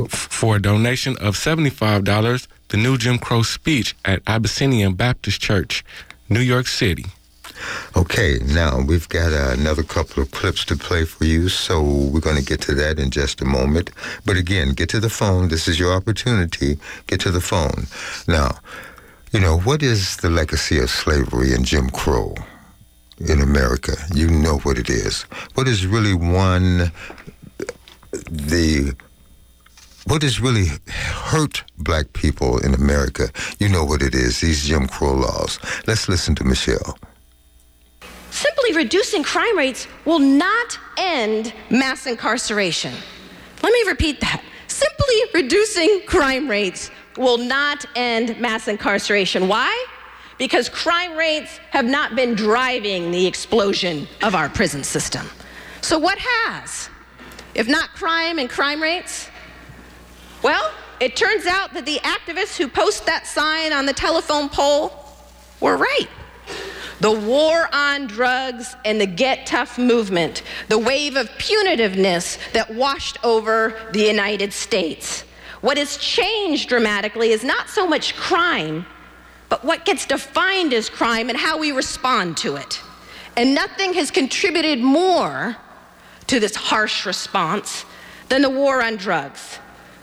[0.08, 5.82] for a donation of $75, The New Jim Crow speech at Abyssinian Baptist Church,
[6.28, 7.06] New York City.
[7.96, 12.20] Okay, now we've got uh, another couple of clips to play for you, so we're
[12.20, 13.90] going to get to that in just a moment.
[14.24, 15.48] But again, get to the phone.
[15.48, 16.78] This is your opportunity.
[17.06, 17.86] Get to the phone.
[18.26, 18.58] Now,
[19.32, 22.34] you know, what is the legacy of slavery and Jim Crow
[23.18, 23.92] in America?
[24.14, 25.22] You know what it is.
[25.54, 26.92] What is really one,
[28.30, 28.94] the,
[30.06, 33.28] what has really hurt black people in America?
[33.58, 35.58] You know what it is, these Jim Crow laws.
[35.86, 36.96] Let's listen to Michelle.
[38.38, 42.94] Simply reducing crime rates will not end mass incarceration.
[43.64, 44.44] Let me repeat that.
[44.68, 49.48] Simply reducing crime rates will not end mass incarceration.
[49.48, 49.86] Why?
[50.38, 55.26] Because crime rates have not been driving the explosion of our prison system.
[55.80, 56.90] So, what has?
[57.56, 59.28] If not crime and crime rates?
[60.44, 64.92] Well, it turns out that the activists who post that sign on the telephone pole
[65.60, 66.06] were right.
[67.00, 73.18] The war on drugs and the Get Tough movement, the wave of punitiveness that washed
[73.24, 75.22] over the United States.
[75.60, 78.84] What has changed dramatically is not so much crime,
[79.48, 82.80] but what gets defined as crime and how we respond to it.
[83.36, 85.56] And nothing has contributed more
[86.26, 87.84] to this harsh response
[88.28, 89.58] than the war on drugs.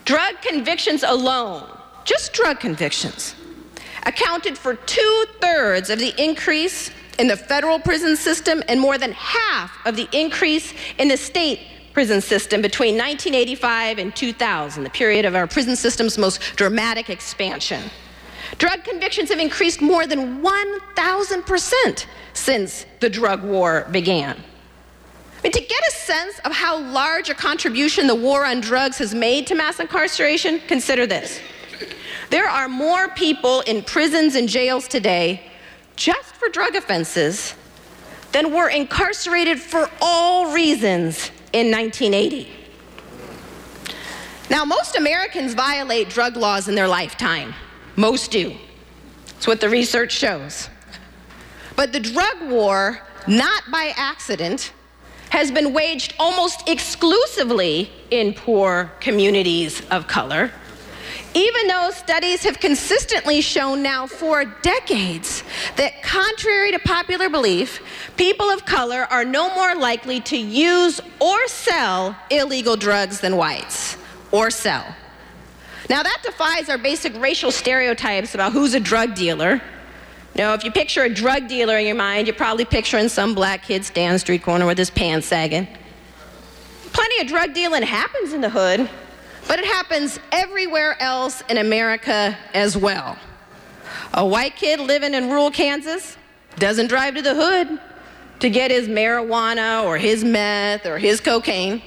[0.06, 1.70] Drug convictions alone,
[2.06, 3.36] just drug convictions,
[4.06, 9.12] accounted for two thirds of the increase in the federal prison system and more than
[9.14, 11.60] half of the increase in the state
[11.94, 17.82] prison system between 1985 and 2000, the period of our prison system's most dramatic expansion.
[18.58, 24.36] Drug convictions have increased more than 1,000% since the drug war began.
[25.40, 28.98] I mean, to get a sense of how large a contribution the war on drugs
[28.98, 31.40] has made to mass incarceration, consider this.
[32.30, 35.52] There are more people in prisons and jails today
[35.96, 37.56] just for drug offenses
[38.32, 42.50] than were incarcerated for all reasons in 1980.
[44.50, 47.54] Now, most Americans violate drug laws in their lifetime.
[47.96, 48.56] Most do.
[49.28, 50.70] That's what the research shows.
[51.76, 54.72] But the drug war, not by accident,
[55.30, 60.52] has been waged almost exclusively in poor communities of color
[61.36, 65.44] even though studies have consistently shown now for decades
[65.76, 67.82] that, contrary to popular belief,
[68.16, 73.98] people of color are no more likely to use or sell illegal drugs than whites,
[74.32, 74.96] or sell.
[75.90, 79.62] Now, that defies our basic racial stereotypes about who's a drug dealer.
[80.36, 83.64] Now, if you picture a drug dealer in your mind, you're probably picturing some black
[83.64, 85.68] kid standing street corner with his pants sagging.
[86.94, 88.90] Plenty of drug dealing happens in the hood,
[89.48, 93.18] but it happens everywhere else in America as well.
[94.14, 96.18] A white kid living in rural Kansas
[96.58, 97.80] doesn't drive to the hood
[98.40, 101.82] to get his marijuana or his meth or his cocaine.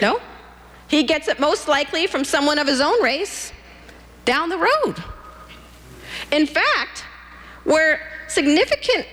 [0.00, 0.20] No.
[0.88, 3.52] He gets it most likely from someone of his own race
[4.24, 5.02] down the road.
[6.30, 7.04] In fact,
[7.64, 9.06] where significant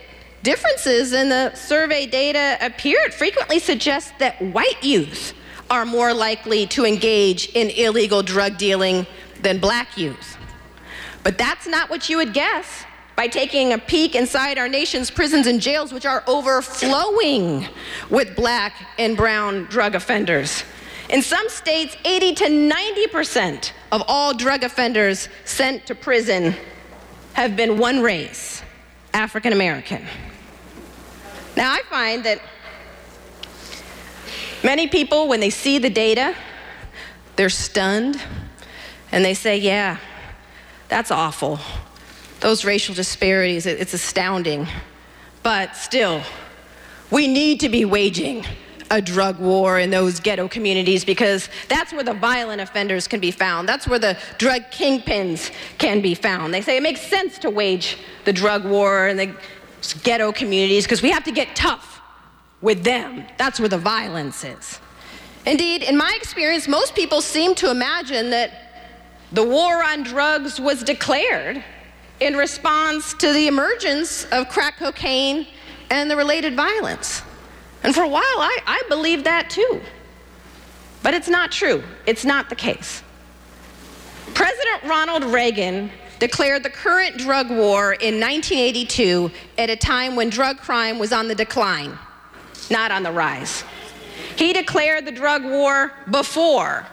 [0.43, 5.33] differences in the survey data appear, it frequently suggests that white youth
[5.69, 9.05] are more likely to engage in illegal drug dealing
[9.41, 10.37] than black youth.
[11.23, 15.45] But that's not what you would guess by taking a peek inside our nation's prisons
[15.45, 17.67] and jails, which are overflowing
[18.09, 20.63] with black and brown drug offenders.
[21.09, 26.55] In some states, 80 to 90% of all drug offenders sent to prison
[27.33, 28.63] have been one race
[29.13, 30.05] African American.
[31.57, 32.41] Now, I find that
[34.63, 36.35] Many people, when they see the data,
[37.35, 38.21] they're stunned
[39.11, 39.97] and they say, Yeah,
[40.89, 41.59] that's awful.
[42.41, 44.67] Those racial disparities, it's astounding.
[45.43, 46.21] But still,
[47.11, 48.45] we need to be waging
[48.91, 53.31] a drug war in those ghetto communities because that's where the violent offenders can be
[53.31, 53.69] found.
[53.69, 56.53] That's where the drug kingpins can be found.
[56.53, 59.35] They say it makes sense to wage the drug war in the
[60.03, 61.98] ghetto communities because we have to get tough
[62.61, 63.25] with them.
[63.37, 64.79] That's where the violence is.
[65.45, 68.51] Indeed, in my experience, most people seem to imagine that
[69.31, 71.63] the war on drugs was declared
[72.19, 75.47] in response to the emergence of crack cocaine
[75.89, 77.21] and the related violence.
[77.83, 79.81] And for a while, I, I believed that too.
[81.01, 81.81] But it's not true.
[82.05, 83.01] It's not the case.
[84.33, 85.89] President Ronald Reagan
[86.19, 91.29] declared the current drug war in 1982 at a time when drug crime was on
[91.29, 91.97] the decline
[92.69, 93.63] not on the rise.
[94.35, 96.85] He declared the drug war before,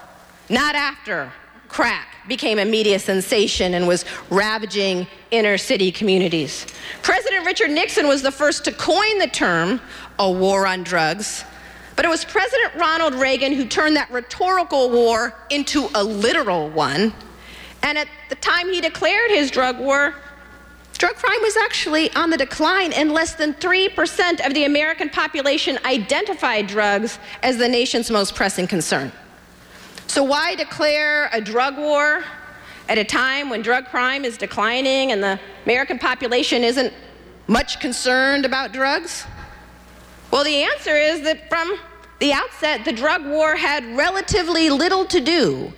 [0.48, 1.32] not after,
[1.68, 6.66] crack became a media sensation and was ravaging inner city communities.
[7.02, 9.80] President Richard Nixon was the first to coin the term
[10.18, 11.44] a war on drugs,
[11.94, 17.12] but it was President Ronald Reagan who turned that rhetorical war into a literal one.
[17.82, 20.14] And at the time he declared his drug war,
[20.98, 25.78] drug crime was actually on the decline, and less than 3% of the American population
[25.84, 29.12] identified drugs as the nation's most pressing concern.
[30.06, 32.24] So, why declare a drug war
[32.88, 36.92] at a time when drug crime is declining and the American population isn't
[37.48, 39.26] much concerned about drugs?
[40.30, 41.78] Well, the answer is that from
[42.18, 45.72] the outset, the drug war had relatively little to do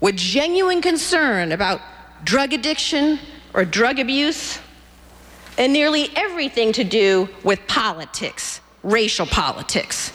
[0.00, 1.80] with genuine concern about
[2.24, 3.18] drug addiction
[3.56, 4.60] or drug abuse,
[5.58, 10.12] and nearly everything to do with politics, racial politics.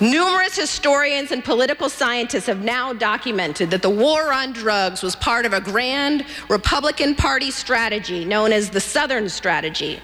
[0.00, 5.46] Numerous historians and political scientists have now documented that the war on drugs was part
[5.46, 10.00] of a grand Republican Party strategy known as the Southern Strategy.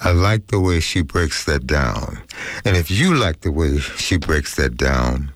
[0.00, 2.18] I like the way she breaks that down.
[2.64, 5.32] And if you like the way she breaks that down,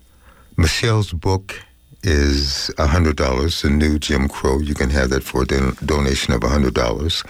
[0.57, 1.59] Michelle's book
[2.07, 4.59] is $100, the new Jim Crow.
[4.59, 7.25] You can have that for a don- donation of $100.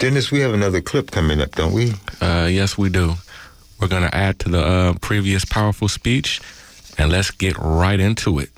[0.00, 1.92] Dennis, we have another clip coming up, don't we?
[2.22, 3.16] Uh, yes, we do.
[3.78, 6.40] We're going to add to the uh, previous powerful speech,
[6.96, 8.48] and let's get right into it.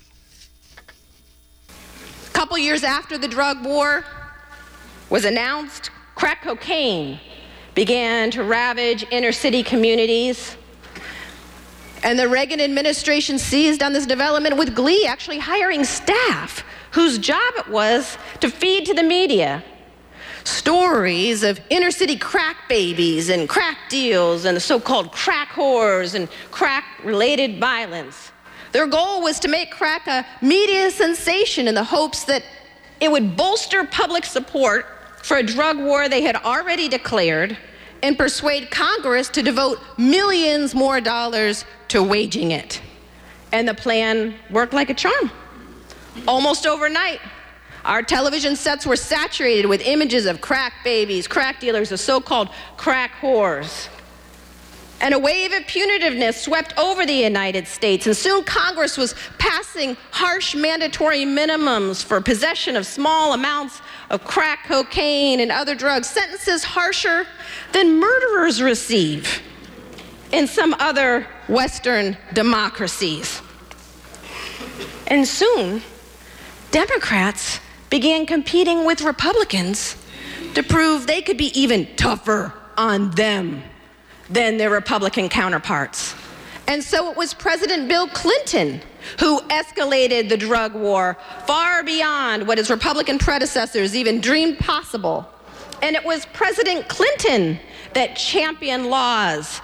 [1.68, 4.04] A couple years after the drug war
[5.10, 7.18] was announced, crack cocaine
[7.74, 10.56] began to ravage inner city communities.
[12.04, 16.62] And the Reagan administration seized on this development with glee, actually hiring staff
[16.92, 19.64] whose job it was to feed to the media
[20.44, 26.14] stories of inner city crack babies and crack deals and the so called crack whores
[26.14, 28.32] and crack related violence.
[28.72, 32.42] Their goal was to make crack a media sensation in the hopes that
[33.00, 34.86] it would bolster public support
[35.22, 37.56] for a drug war they had already declared
[38.02, 42.80] and persuade Congress to devote millions more dollars to waging it.
[43.52, 45.30] And the plan worked like a charm.
[46.26, 47.20] Almost overnight,
[47.84, 52.48] our television sets were saturated with images of crack babies, crack dealers, the so called
[52.76, 53.88] crack whores.
[55.00, 59.96] And a wave of punitiveness swept over the United States, and soon Congress was passing
[60.12, 63.80] harsh mandatory minimums for possession of small amounts
[64.10, 67.26] of crack cocaine and other drugs, sentences harsher
[67.72, 69.42] than murderers receive
[70.30, 73.42] in some other Western democracies.
[75.08, 75.82] And soon,
[76.70, 77.58] Democrats
[77.92, 79.96] began competing with Republicans
[80.54, 83.62] to prove they could be even tougher on them
[84.30, 86.14] than their Republican counterparts.
[86.66, 88.80] And so it was President Bill Clinton
[89.20, 95.28] who escalated the drug war far beyond what his Republican predecessors even dreamed possible.
[95.82, 97.60] And it was President Clinton
[97.92, 99.60] that championed laws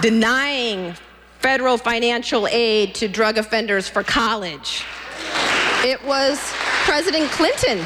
[0.00, 0.94] denying
[1.40, 4.82] federal financial aid to drug offenders for college.
[5.86, 6.40] It was
[6.84, 7.78] President Clinton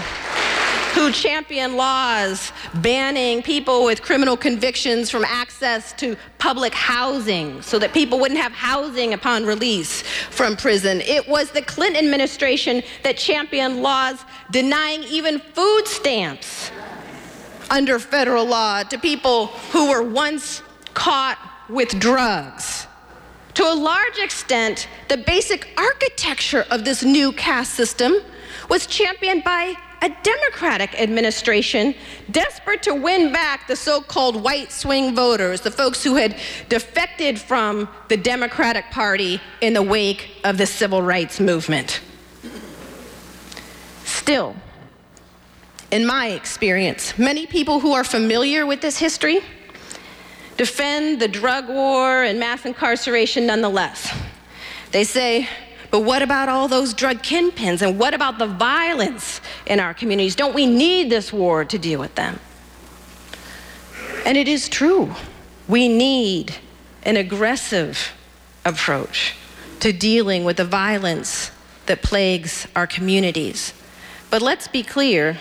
[0.95, 7.93] who championed laws banning people with criminal convictions from access to public housing so that
[7.93, 11.03] people wouldn't have housing upon release from prison.
[11.03, 16.71] It was the Clinton administration that championed laws denying even food stamps
[17.69, 20.63] under federal law to people who were once
[20.95, 21.37] caught
[21.69, 22.87] with drugs.
[23.61, 28.15] To a large extent, the basic architecture of this new caste system
[28.71, 31.95] was championed by a Democratic administration
[32.31, 36.39] desperate to win back the so called white swing voters, the folks who had
[36.71, 42.01] defected from the Democratic Party in the wake of the civil rights movement.
[44.07, 44.57] Still,
[45.91, 49.41] in my experience, many people who are familiar with this history
[50.61, 54.15] defend the drug war and mass incarceration nonetheless.
[54.91, 55.49] They say,
[55.91, 57.81] but what about all those drug kingpins?
[57.81, 60.37] And what about the violence in our communities?
[60.37, 62.39] Don't we need this war to deal with them?
[64.27, 65.15] And it is true.
[65.67, 66.57] We need
[67.05, 68.13] an aggressive
[68.67, 69.37] approach
[69.79, 71.53] to dealing with the violence
[71.87, 73.73] that plagues our communities.
[74.29, 75.39] But let's be clear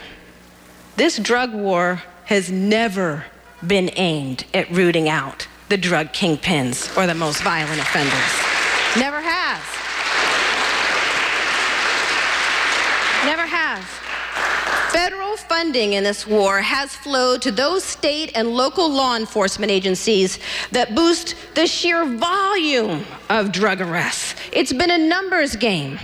[0.95, 3.25] this drug war has never
[3.65, 8.13] been aimed at rooting out the drug kingpins or the most violent offenders.
[8.97, 9.61] Never has.
[13.25, 13.83] Never has.
[14.91, 20.39] Federal funding in this war has flowed to those state and local law enforcement agencies
[20.71, 24.33] that boost the sheer volume of drug arrests.
[24.51, 25.99] It's been a numbers game.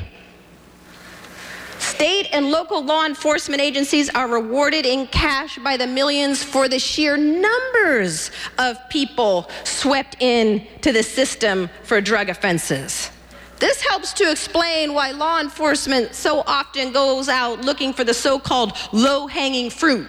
[1.96, 6.78] State and local law enforcement agencies are rewarded in cash by the millions for the
[6.78, 13.12] sheer numbers of people swept into the system for drug offenses.
[13.60, 18.40] This helps to explain why law enforcement so often goes out looking for the so
[18.40, 20.06] called low hanging fruit.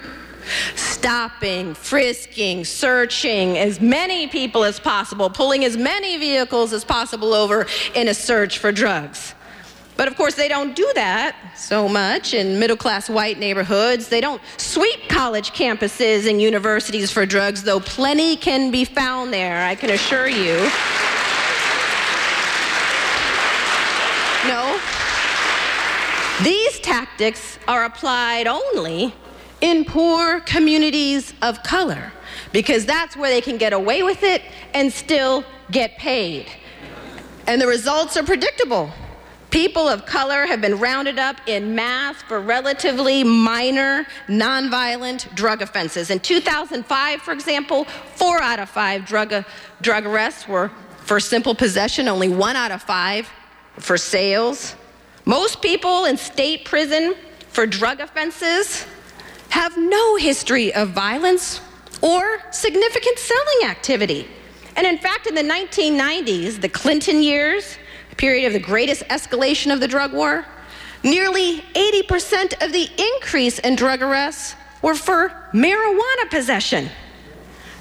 [0.74, 7.64] Stopping, frisking, searching as many people as possible, pulling as many vehicles as possible over
[7.94, 9.35] in a search for drugs.
[9.96, 14.08] But of course, they don't do that so much in middle class white neighborhoods.
[14.08, 19.66] They don't sweep college campuses and universities for drugs, though plenty can be found there,
[19.66, 20.56] I can assure you.
[24.46, 24.78] No.
[26.44, 29.14] These tactics are applied only
[29.62, 32.12] in poor communities of color
[32.52, 34.42] because that's where they can get away with it
[34.74, 36.46] and still get paid.
[37.46, 38.92] And the results are predictable.
[39.56, 46.10] People of color have been rounded up in mass for relatively minor, nonviolent drug offenses.
[46.10, 47.84] In 2005, for example,
[48.16, 49.44] four out of five drug, uh,
[49.80, 53.30] drug arrests were for simple possession, only one out of five
[53.78, 54.76] for sales.
[55.24, 57.14] Most people in state prison
[57.48, 58.84] for drug offenses
[59.48, 61.62] have no history of violence
[62.02, 64.28] or significant selling activity.
[64.76, 67.78] And in fact, in the 1990s, the Clinton years,
[68.16, 70.44] period of the greatest escalation of the drug war,
[71.02, 76.88] nearly 80% of the increase in drug arrests were for marijuana possession.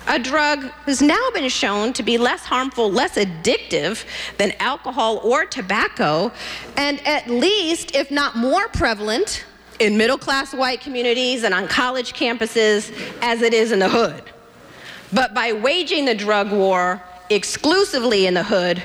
[0.07, 4.05] A drug has now been shown to be less harmful, less addictive
[4.37, 6.31] than alcohol or tobacco,
[6.77, 9.45] and at least, if not more prevalent,
[9.79, 14.23] in middle class white communities and on college campuses as it is in the hood.
[15.11, 18.83] But by waging the drug war exclusively in the hood,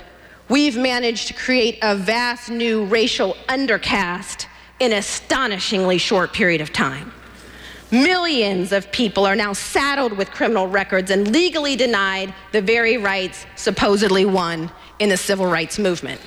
[0.51, 4.47] we've managed to create a vast new racial undercast
[4.81, 7.13] in an astonishingly short period of time.
[7.93, 13.47] Millions of people are now saddled with criminal records and legally denied the very rights
[13.57, 16.21] supposedly won in the civil rights movement.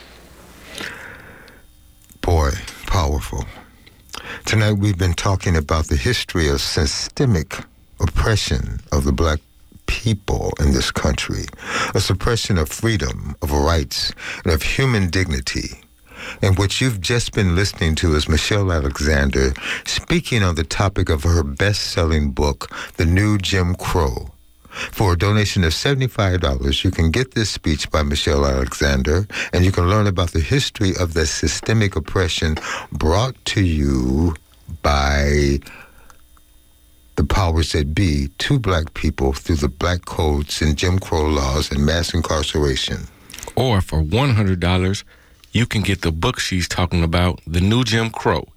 [2.22, 2.52] Boy,
[2.88, 3.46] powerful.
[4.46, 7.58] Tonight we've been talking about the history of systemic
[8.00, 9.40] oppression of the black
[10.04, 11.46] people in this country,
[11.96, 14.12] a suppression of freedom, of rights,
[14.44, 15.70] and of human dignity.
[16.42, 19.54] And what you've just been listening to is Michelle Alexander
[19.86, 24.32] speaking on the topic of her best selling book, The New Jim Crow.
[24.92, 29.72] For a donation of $75, you can get this speech by Michelle Alexander, and you
[29.72, 32.58] can learn about the history of the systemic oppression
[32.92, 34.36] brought to you
[34.82, 35.60] by
[37.16, 41.72] the powers that be to black people through the black codes and Jim Crow laws
[41.72, 43.08] and mass incarceration.
[43.56, 45.04] Or for $100,
[45.52, 48.48] you can get the book she's talking about, The New Jim Crow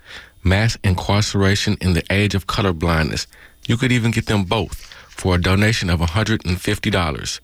[0.42, 3.26] Mass Incarceration in the Age of Colorblindness.
[3.66, 7.40] You could even get them both for a donation of $150.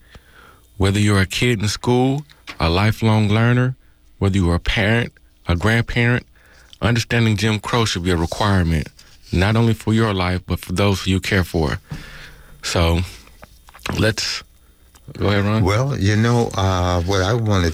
[0.77, 2.25] Whether you're a kid in school,
[2.59, 3.75] a lifelong learner,
[4.17, 5.13] whether you're a parent,
[5.47, 6.25] a grandparent,
[6.81, 8.87] understanding Jim Crow should be a requirement,
[9.33, 11.79] not only for your life, but for those you care for.
[12.61, 12.99] So
[13.99, 14.43] let's
[15.13, 15.63] go ahead, Ron.
[15.63, 17.73] Well, you know, uh, what I want to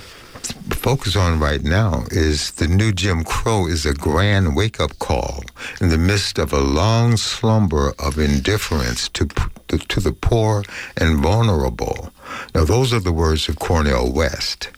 [0.76, 5.43] focus on right now is the new Jim Crow is a grand wake up call
[5.82, 9.28] in the midst of a long slumber of indifference to,
[9.68, 10.64] to the poor
[10.97, 12.12] and vulnerable.
[12.55, 14.70] Now, those are the words of Cornel West.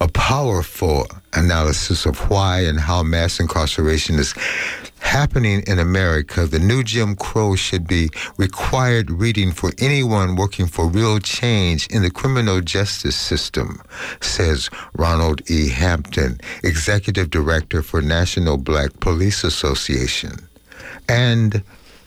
[0.00, 4.34] A powerful analysis of why and how mass incarceration is
[5.00, 8.08] happening in America, the new Jim Crow should be
[8.38, 13.82] required reading for anyone working for real change in the criminal justice system,
[14.20, 15.68] says Ronald E.
[15.68, 20.48] Hampton, Executive Director for National Black Police Association.
[21.08, 21.62] And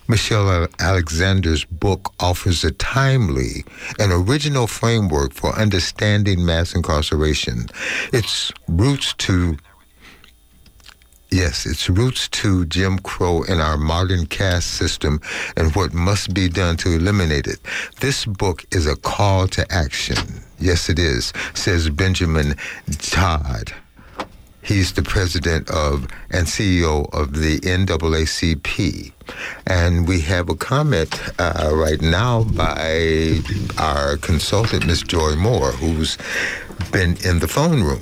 [0.08, 3.66] Michelle Alexander's book offers a timely
[4.00, 7.68] and original framework for understanding mass incarceration.
[8.14, 9.58] Its roots to
[11.32, 15.20] Yes, its roots to Jim Crow and our modern caste system
[15.58, 17.60] and what must be done to eliminate it.
[18.00, 20.18] This book is a call to action.
[20.60, 22.56] Yes, it is, says Benjamin
[23.00, 23.74] Todd.
[24.66, 29.12] He's the president of and CEO of the NAACP.
[29.68, 33.40] And we have a comment uh, right now by
[33.78, 36.18] our consultant, Miss Joy Moore, who's
[36.92, 38.02] been in the phone room.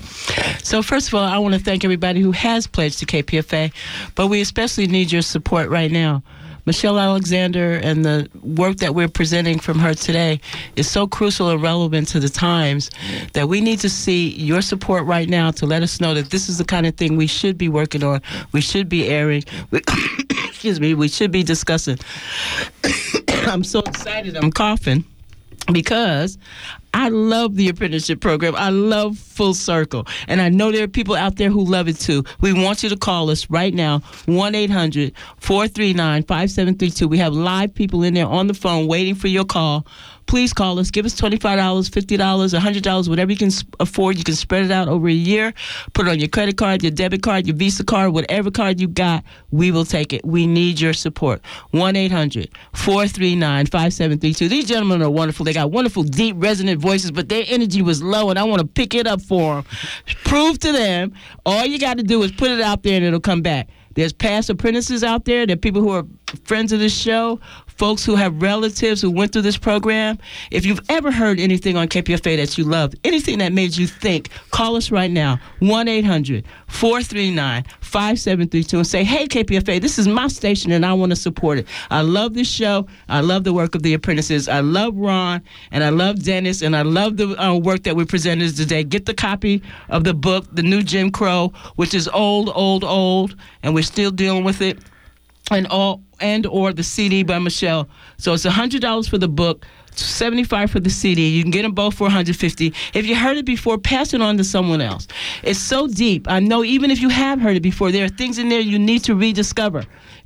[0.64, 3.74] So, first of all, I want to thank everybody who has pledged to KPFA,
[4.16, 6.24] but we especially need your support right now.
[6.66, 10.39] Michelle Alexander and the work that we're presenting from her today
[10.76, 12.89] is so crucial and relevant to the times
[13.34, 16.47] that we need to see your support right now to let us know that this
[16.47, 18.22] is the kind of thing we should be working on,
[18.53, 19.80] we should be airing, we,
[20.30, 21.97] excuse me, we should be discussing.
[23.30, 25.03] I'm so excited, I'm coughing
[25.72, 26.38] because
[26.94, 28.56] I love the apprenticeship program.
[28.56, 30.06] I love Full Circle.
[30.28, 32.24] And I know there are people out there who love it too.
[32.39, 37.08] We want you to call us right now 1 800 439 5732.
[37.08, 39.88] We have live people in there on the phone waiting for your call.
[40.26, 40.92] Please call us.
[40.92, 44.18] Give us $25, $50, $100, whatever you can afford.
[44.18, 45.54] You can spread it out over a year.
[45.94, 48.88] Put it on your credit card, your debit card, your Visa card, whatever card you
[48.88, 49.24] got.
[49.52, 50.26] We will take it.
[50.26, 51.42] We need your support.
[51.72, 54.50] 1 800 439 5732.
[54.50, 55.46] These gentlemen are wonderful.
[55.46, 58.68] They got wonderful, deep, resonant voices, but their energy was low, and I want to
[58.68, 59.66] pick it up for them.
[60.24, 61.14] Prove to them
[61.46, 63.70] all you got to do is put it out there and it'll come back.
[63.96, 65.46] There's past apprentices out there.
[65.46, 66.06] There are people who are
[66.46, 67.40] friends of this show,
[67.78, 70.18] folks who have relatives who went through this program.
[70.52, 74.30] If you've ever heard anything on KPFA that you loved, anything that made you think,
[74.52, 80.28] call us right now, 1 800 439 5732, and say, hey, KPFA, this is my
[80.28, 81.68] station and I want to support it.
[81.90, 82.88] I love this show.
[83.10, 84.48] I love the work of the apprentices.
[84.48, 88.06] I love Ron and I love Dennis and I love the uh, work that we
[88.06, 88.84] presented today.
[88.84, 93.36] Get the copy of the book, The New Jim Crow, which is old, old, old,
[93.62, 94.80] and we're still dealing with it
[95.52, 97.89] and all and or the CD by Michelle.
[98.18, 101.30] So it's hundred dollars for the book, seventy five for the CD.
[101.30, 102.74] You can get them both for one hundred fifty.
[102.94, 105.08] If you heard it before, pass it on to someone else.
[105.44, 106.30] It's so deep.
[106.30, 108.80] I know even if you have heard it before, there are things in there you
[108.80, 109.84] need to rediscover.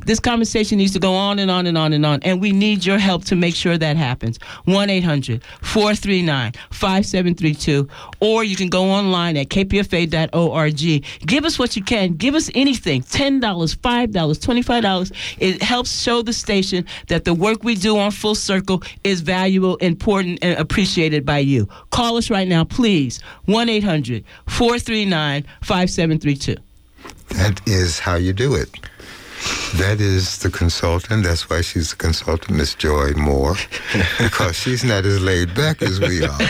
[0.07, 2.85] This conversation needs to go on and on and on and on, and we need
[2.85, 4.39] your help to make sure that happens.
[4.63, 7.89] 1 800 439 5732,
[8.21, 11.27] or you can go online at kpfa.org.
[11.27, 12.13] Give us what you can.
[12.13, 13.77] Give us anything $10, $5,
[14.13, 15.11] $25.
[15.39, 19.75] It helps show the station that the work we do on Full Circle is valuable,
[19.77, 21.67] important, and appreciated by you.
[21.89, 23.21] Call us right now, please.
[23.45, 26.55] 1 800 439 5732.
[27.29, 28.69] That is how you do it.
[29.75, 31.23] That is the consultant.
[31.23, 33.55] That's why she's the consultant, Miss Joy Moore,
[34.17, 36.37] because she's not as laid back as we are.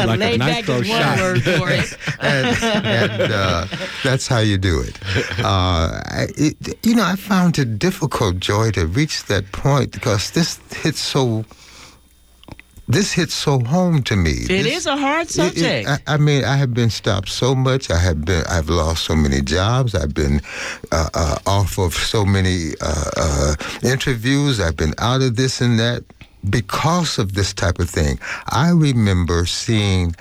[0.00, 1.18] Like a Laid back is one shot.
[1.18, 1.98] word for it.
[2.20, 2.46] and,
[2.86, 3.66] and uh,
[4.02, 4.98] that's how you do it.
[5.44, 6.00] Uh,
[6.38, 6.56] it.
[6.86, 11.44] You know, I found it difficult, Joy, to reach that point because this hits so.
[12.90, 14.32] This hits so home to me.
[14.32, 15.88] It This- is a hard it- it- subject.
[15.88, 17.90] I, I mean, I have been stopped so much.
[17.90, 18.44] I have been.
[18.48, 19.94] I've lost so many jobs.
[19.94, 20.40] I've been
[20.90, 24.60] uh, uh, off of so many uh, uh, interviews.
[24.60, 26.02] I've been out of this and that
[26.48, 28.18] because of this type of thing.
[28.48, 30.14] I remember seeing.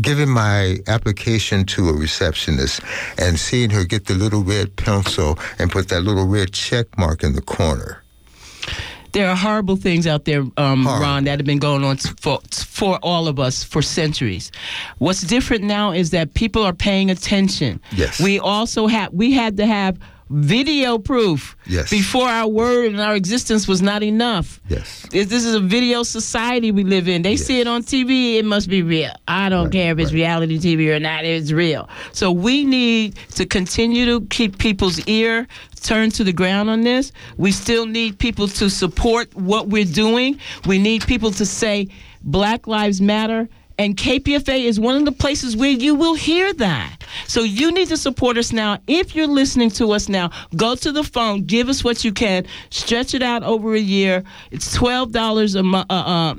[0.00, 2.80] Giving my application to a receptionist
[3.18, 7.22] and seeing her get the little red pencil and put that little red check mark
[7.22, 8.01] in the corner.
[9.12, 12.40] There are horrible things out there, um, Ron, that have been going on t- for
[12.54, 14.50] for all of us for centuries.
[14.98, 17.80] What's different now is that people are paying attention.
[17.92, 18.20] Yes.
[18.20, 19.98] We also have we had to have
[20.32, 21.56] video proof.
[21.66, 21.90] Yes.
[21.90, 24.60] Before our word and our existence was not enough.
[24.68, 25.06] Yes.
[25.10, 27.22] This this is a video society we live in.
[27.22, 29.12] They see it on TV, it must be real.
[29.28, 31.88] I don't care if it's reality TV or not, it's real.
[32.12, 35.46] So we need to continue to keep people's ear
[35.82, 37.12] turned to the ground on this.
[37.36, 40.38] We still need people to support what we're doing.
[40.66, 41.88] We need people to say
[42.22, 43.48] Black Lives Matter.
[43.82, 47.02] And KPFA is one of the places where you will hear that.
[47.26, 48.78] So you need to support us now.
[48.86, 52.46] If you're listening to us now, go to the phone, give us what you can,
[52.70, 54.22] stretch it out over a year.
[54.52, 56.36] It's twelve dollars a, mo- uh,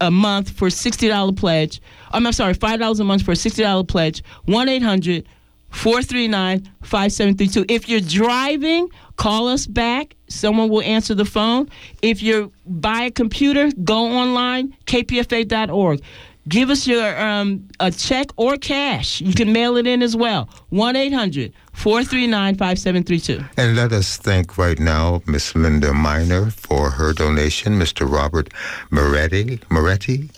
[0.00, 1.82] uh, month for a sixty dollar pledge.
[2.12, 4.22] Um, I'm sorry, five dollars a month for a sixty dollar pledge.
[4.44, 5.26] One 800
[5.70, 7.64] 439 5732.
[7.68, 10.14] If you're driving, call us back.
[10.28, 11.68] Someone will answer the phone.
[12.02, 16.00] If you're by a computer, go online, kpfa.org.
[16.48, 19.20] Give us your um, a check or cash.
[19.20, 20.48] You can mail it in as well.
[20.70, 23.44] 1 800 439 5732.
[23.56, 28.10] And let us thank right now Miss Linda Miner for her donation, Mr.
[28.10, 28.52] Robert
[28.90, 30.28] Moretti, Moretti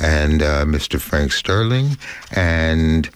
[0.00, 1.00] and uh, Mr.
[1.00, 1.96] Frank Sterling,
[2.32, 3.10] and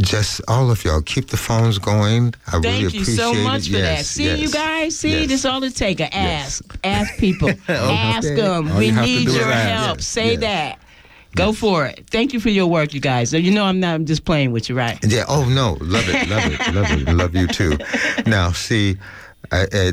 [0.00, 1.00] just all of y'all.
[1.02, 2.34] Keep the phones going.
[2.48, 3.72] I Thank really you appreciate so much it.
[3.72, 3.98] for that.
[3.98, 5.28] Yes, See, yes, you guys, see, yes.
[5.28, 6.00] this all it takes.
[6.00, 6.78] Ask.
[6.84, 7.50] Ask people.
[7.68, 8.70] ask them.
[8.70, 10.00] All we you need your help.
[10.00, 10.78] Say that.
[11.34, 12.06] Go for it.
[12.10, 13.32] Thank you for your work, you guys.
[13.32, 14.98] You know I'm not I'm just playing with you, right?
[15.02, 15.24] Yeah.
[15.28, 17.78] Oh no, love it, love it, love it, love you too.
[18.26, 18.96] Now, see,
[19.50, 19.92] I, I,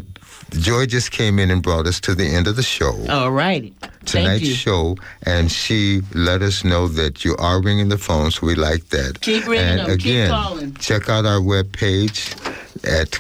[0.52, 2.94] Joy just came in and brought us to the end of the show.
[3.10, 3.74] All right.
[4.06, 8.56] tonight's show, and she let us know that you are ringing the phone, so we
[8.56, 9.22] like that.
[9.22, 9.98] Keep ringing and them.
[9.98, 10.74] Keep again, calling.
[10.76, 12.36] check out our webpage
[12.84, 13.20] at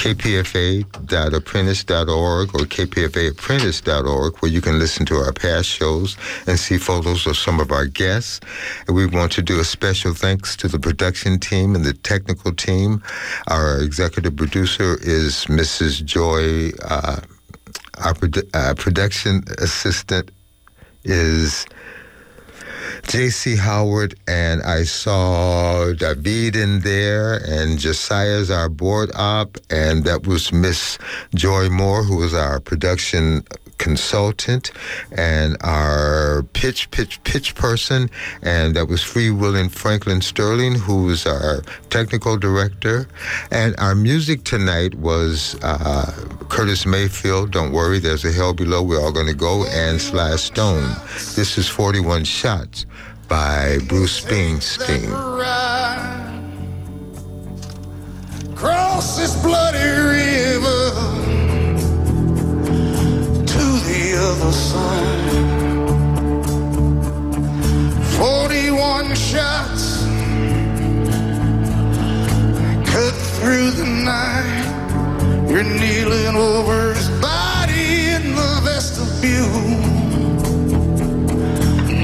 [0.00, 7.36] kpfa.apprentice.org or kpfaapprentice.org where you can listen to our past shows and see photos of
[7.36, 8.40] some of our guests.
[8.86, 12.54] And we want to do a special thanks to the production team and the technical
[12.54, 13.02] team.
[13.48, 16.02] Our executive producer is Mrs.
[16.02, 16.70] Joy.
[16.82, 17.20] Uh,
[17.98, 20.30] our produ- uh, production assistant
[21.04, 21.66] is
[23.06, 23.56] J.C.
[23.56, 30.52] Howard, and I saw David in there, and Josiah's our board op, and that was
[30.52, 30.98] Miss
[31.34, 33.44] Joy Moore, who was our production
[33.80, 34.70] consultant,
[35.10, 38.08] and our pitch, pitch, pitch person,
[38.42, 43.08] and that was Free Willing Franklin Sterling, who was our technical director,
[43.50, 46.12] and our music tonight was uh,
[46.50, 47.50] Curtis Mayfield.
[47.50, 48.82] Don't worry, there's a hell below.
[48.82, 50.94] We're all going to go, and Slash Stone.
[51.34, 52.84] This is 41 Shots
[53.28, 55.08] by Bruce Springsteen.
[58.54, 61.19] Cross this bloody river
[68.16, 70.04] 41 shots
[72.86, 75.46] cut through the night.
[75.46, 79.76] You're kneeling over his body in the vestibule,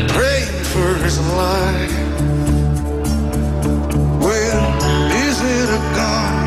[0.08, 1.94] praying for his life.
[4.20, 4.74] Well,
[5.26, 6.45] is it a gun?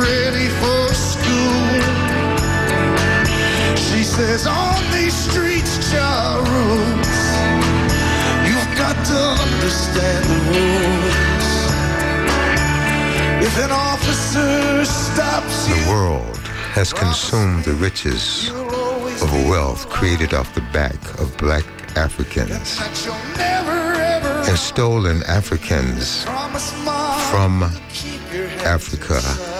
[0.00, 1.82] Ready for school.
[3.76, 7.12] She says, On these streets, Ja rules.
[8.48, 11.22] You've got to understand the rules.
[13.46, 16.38] If an officer stops you, The world
[16.74, 21.64] has consumed the riches of wealth created off the back of black
[21.96, 22.80] Africans
[24.48, 26.24] and stolen Africans
[27.30, 27.62] from
[28.64, 29.51] Africa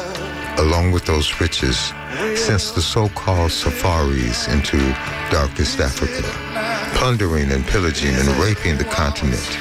[0.63, 1.93] along with those riches
[2.35, 4.79] since the so-called safaris into
[5.31, 6.23] darkest Africa,
[6.97, 9.59] plundering and pillaging and raping the continent,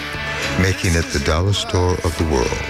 [0.61, 2.61] making it the dollar store of the world.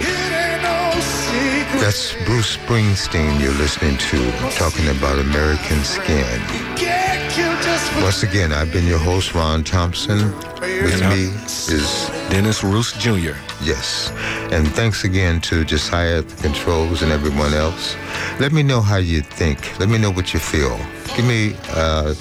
[1.80, 6.40] That's Bruce Springsteen you're listening to, talking about American skin.
[8.02, 10.32] Once again, I've been your host, Ron Thompson.
[10.60, 11.30] With me
[11.74, 13.36] is Dennis Roos Jr.
[13.62, 14.10] Yes.
[14.52, 17.96] And thanks again to Josiah at the controls and everyone else.
[18.40, 19.78] Let me know how you think.
[19.78, 20.78] Let me know what you feel.
[21.16, 22.14] Give me uh,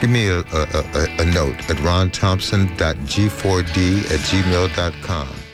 [0.00, 5.47] give me a, a, a, a note at ronthompson.g4d at gmail.com.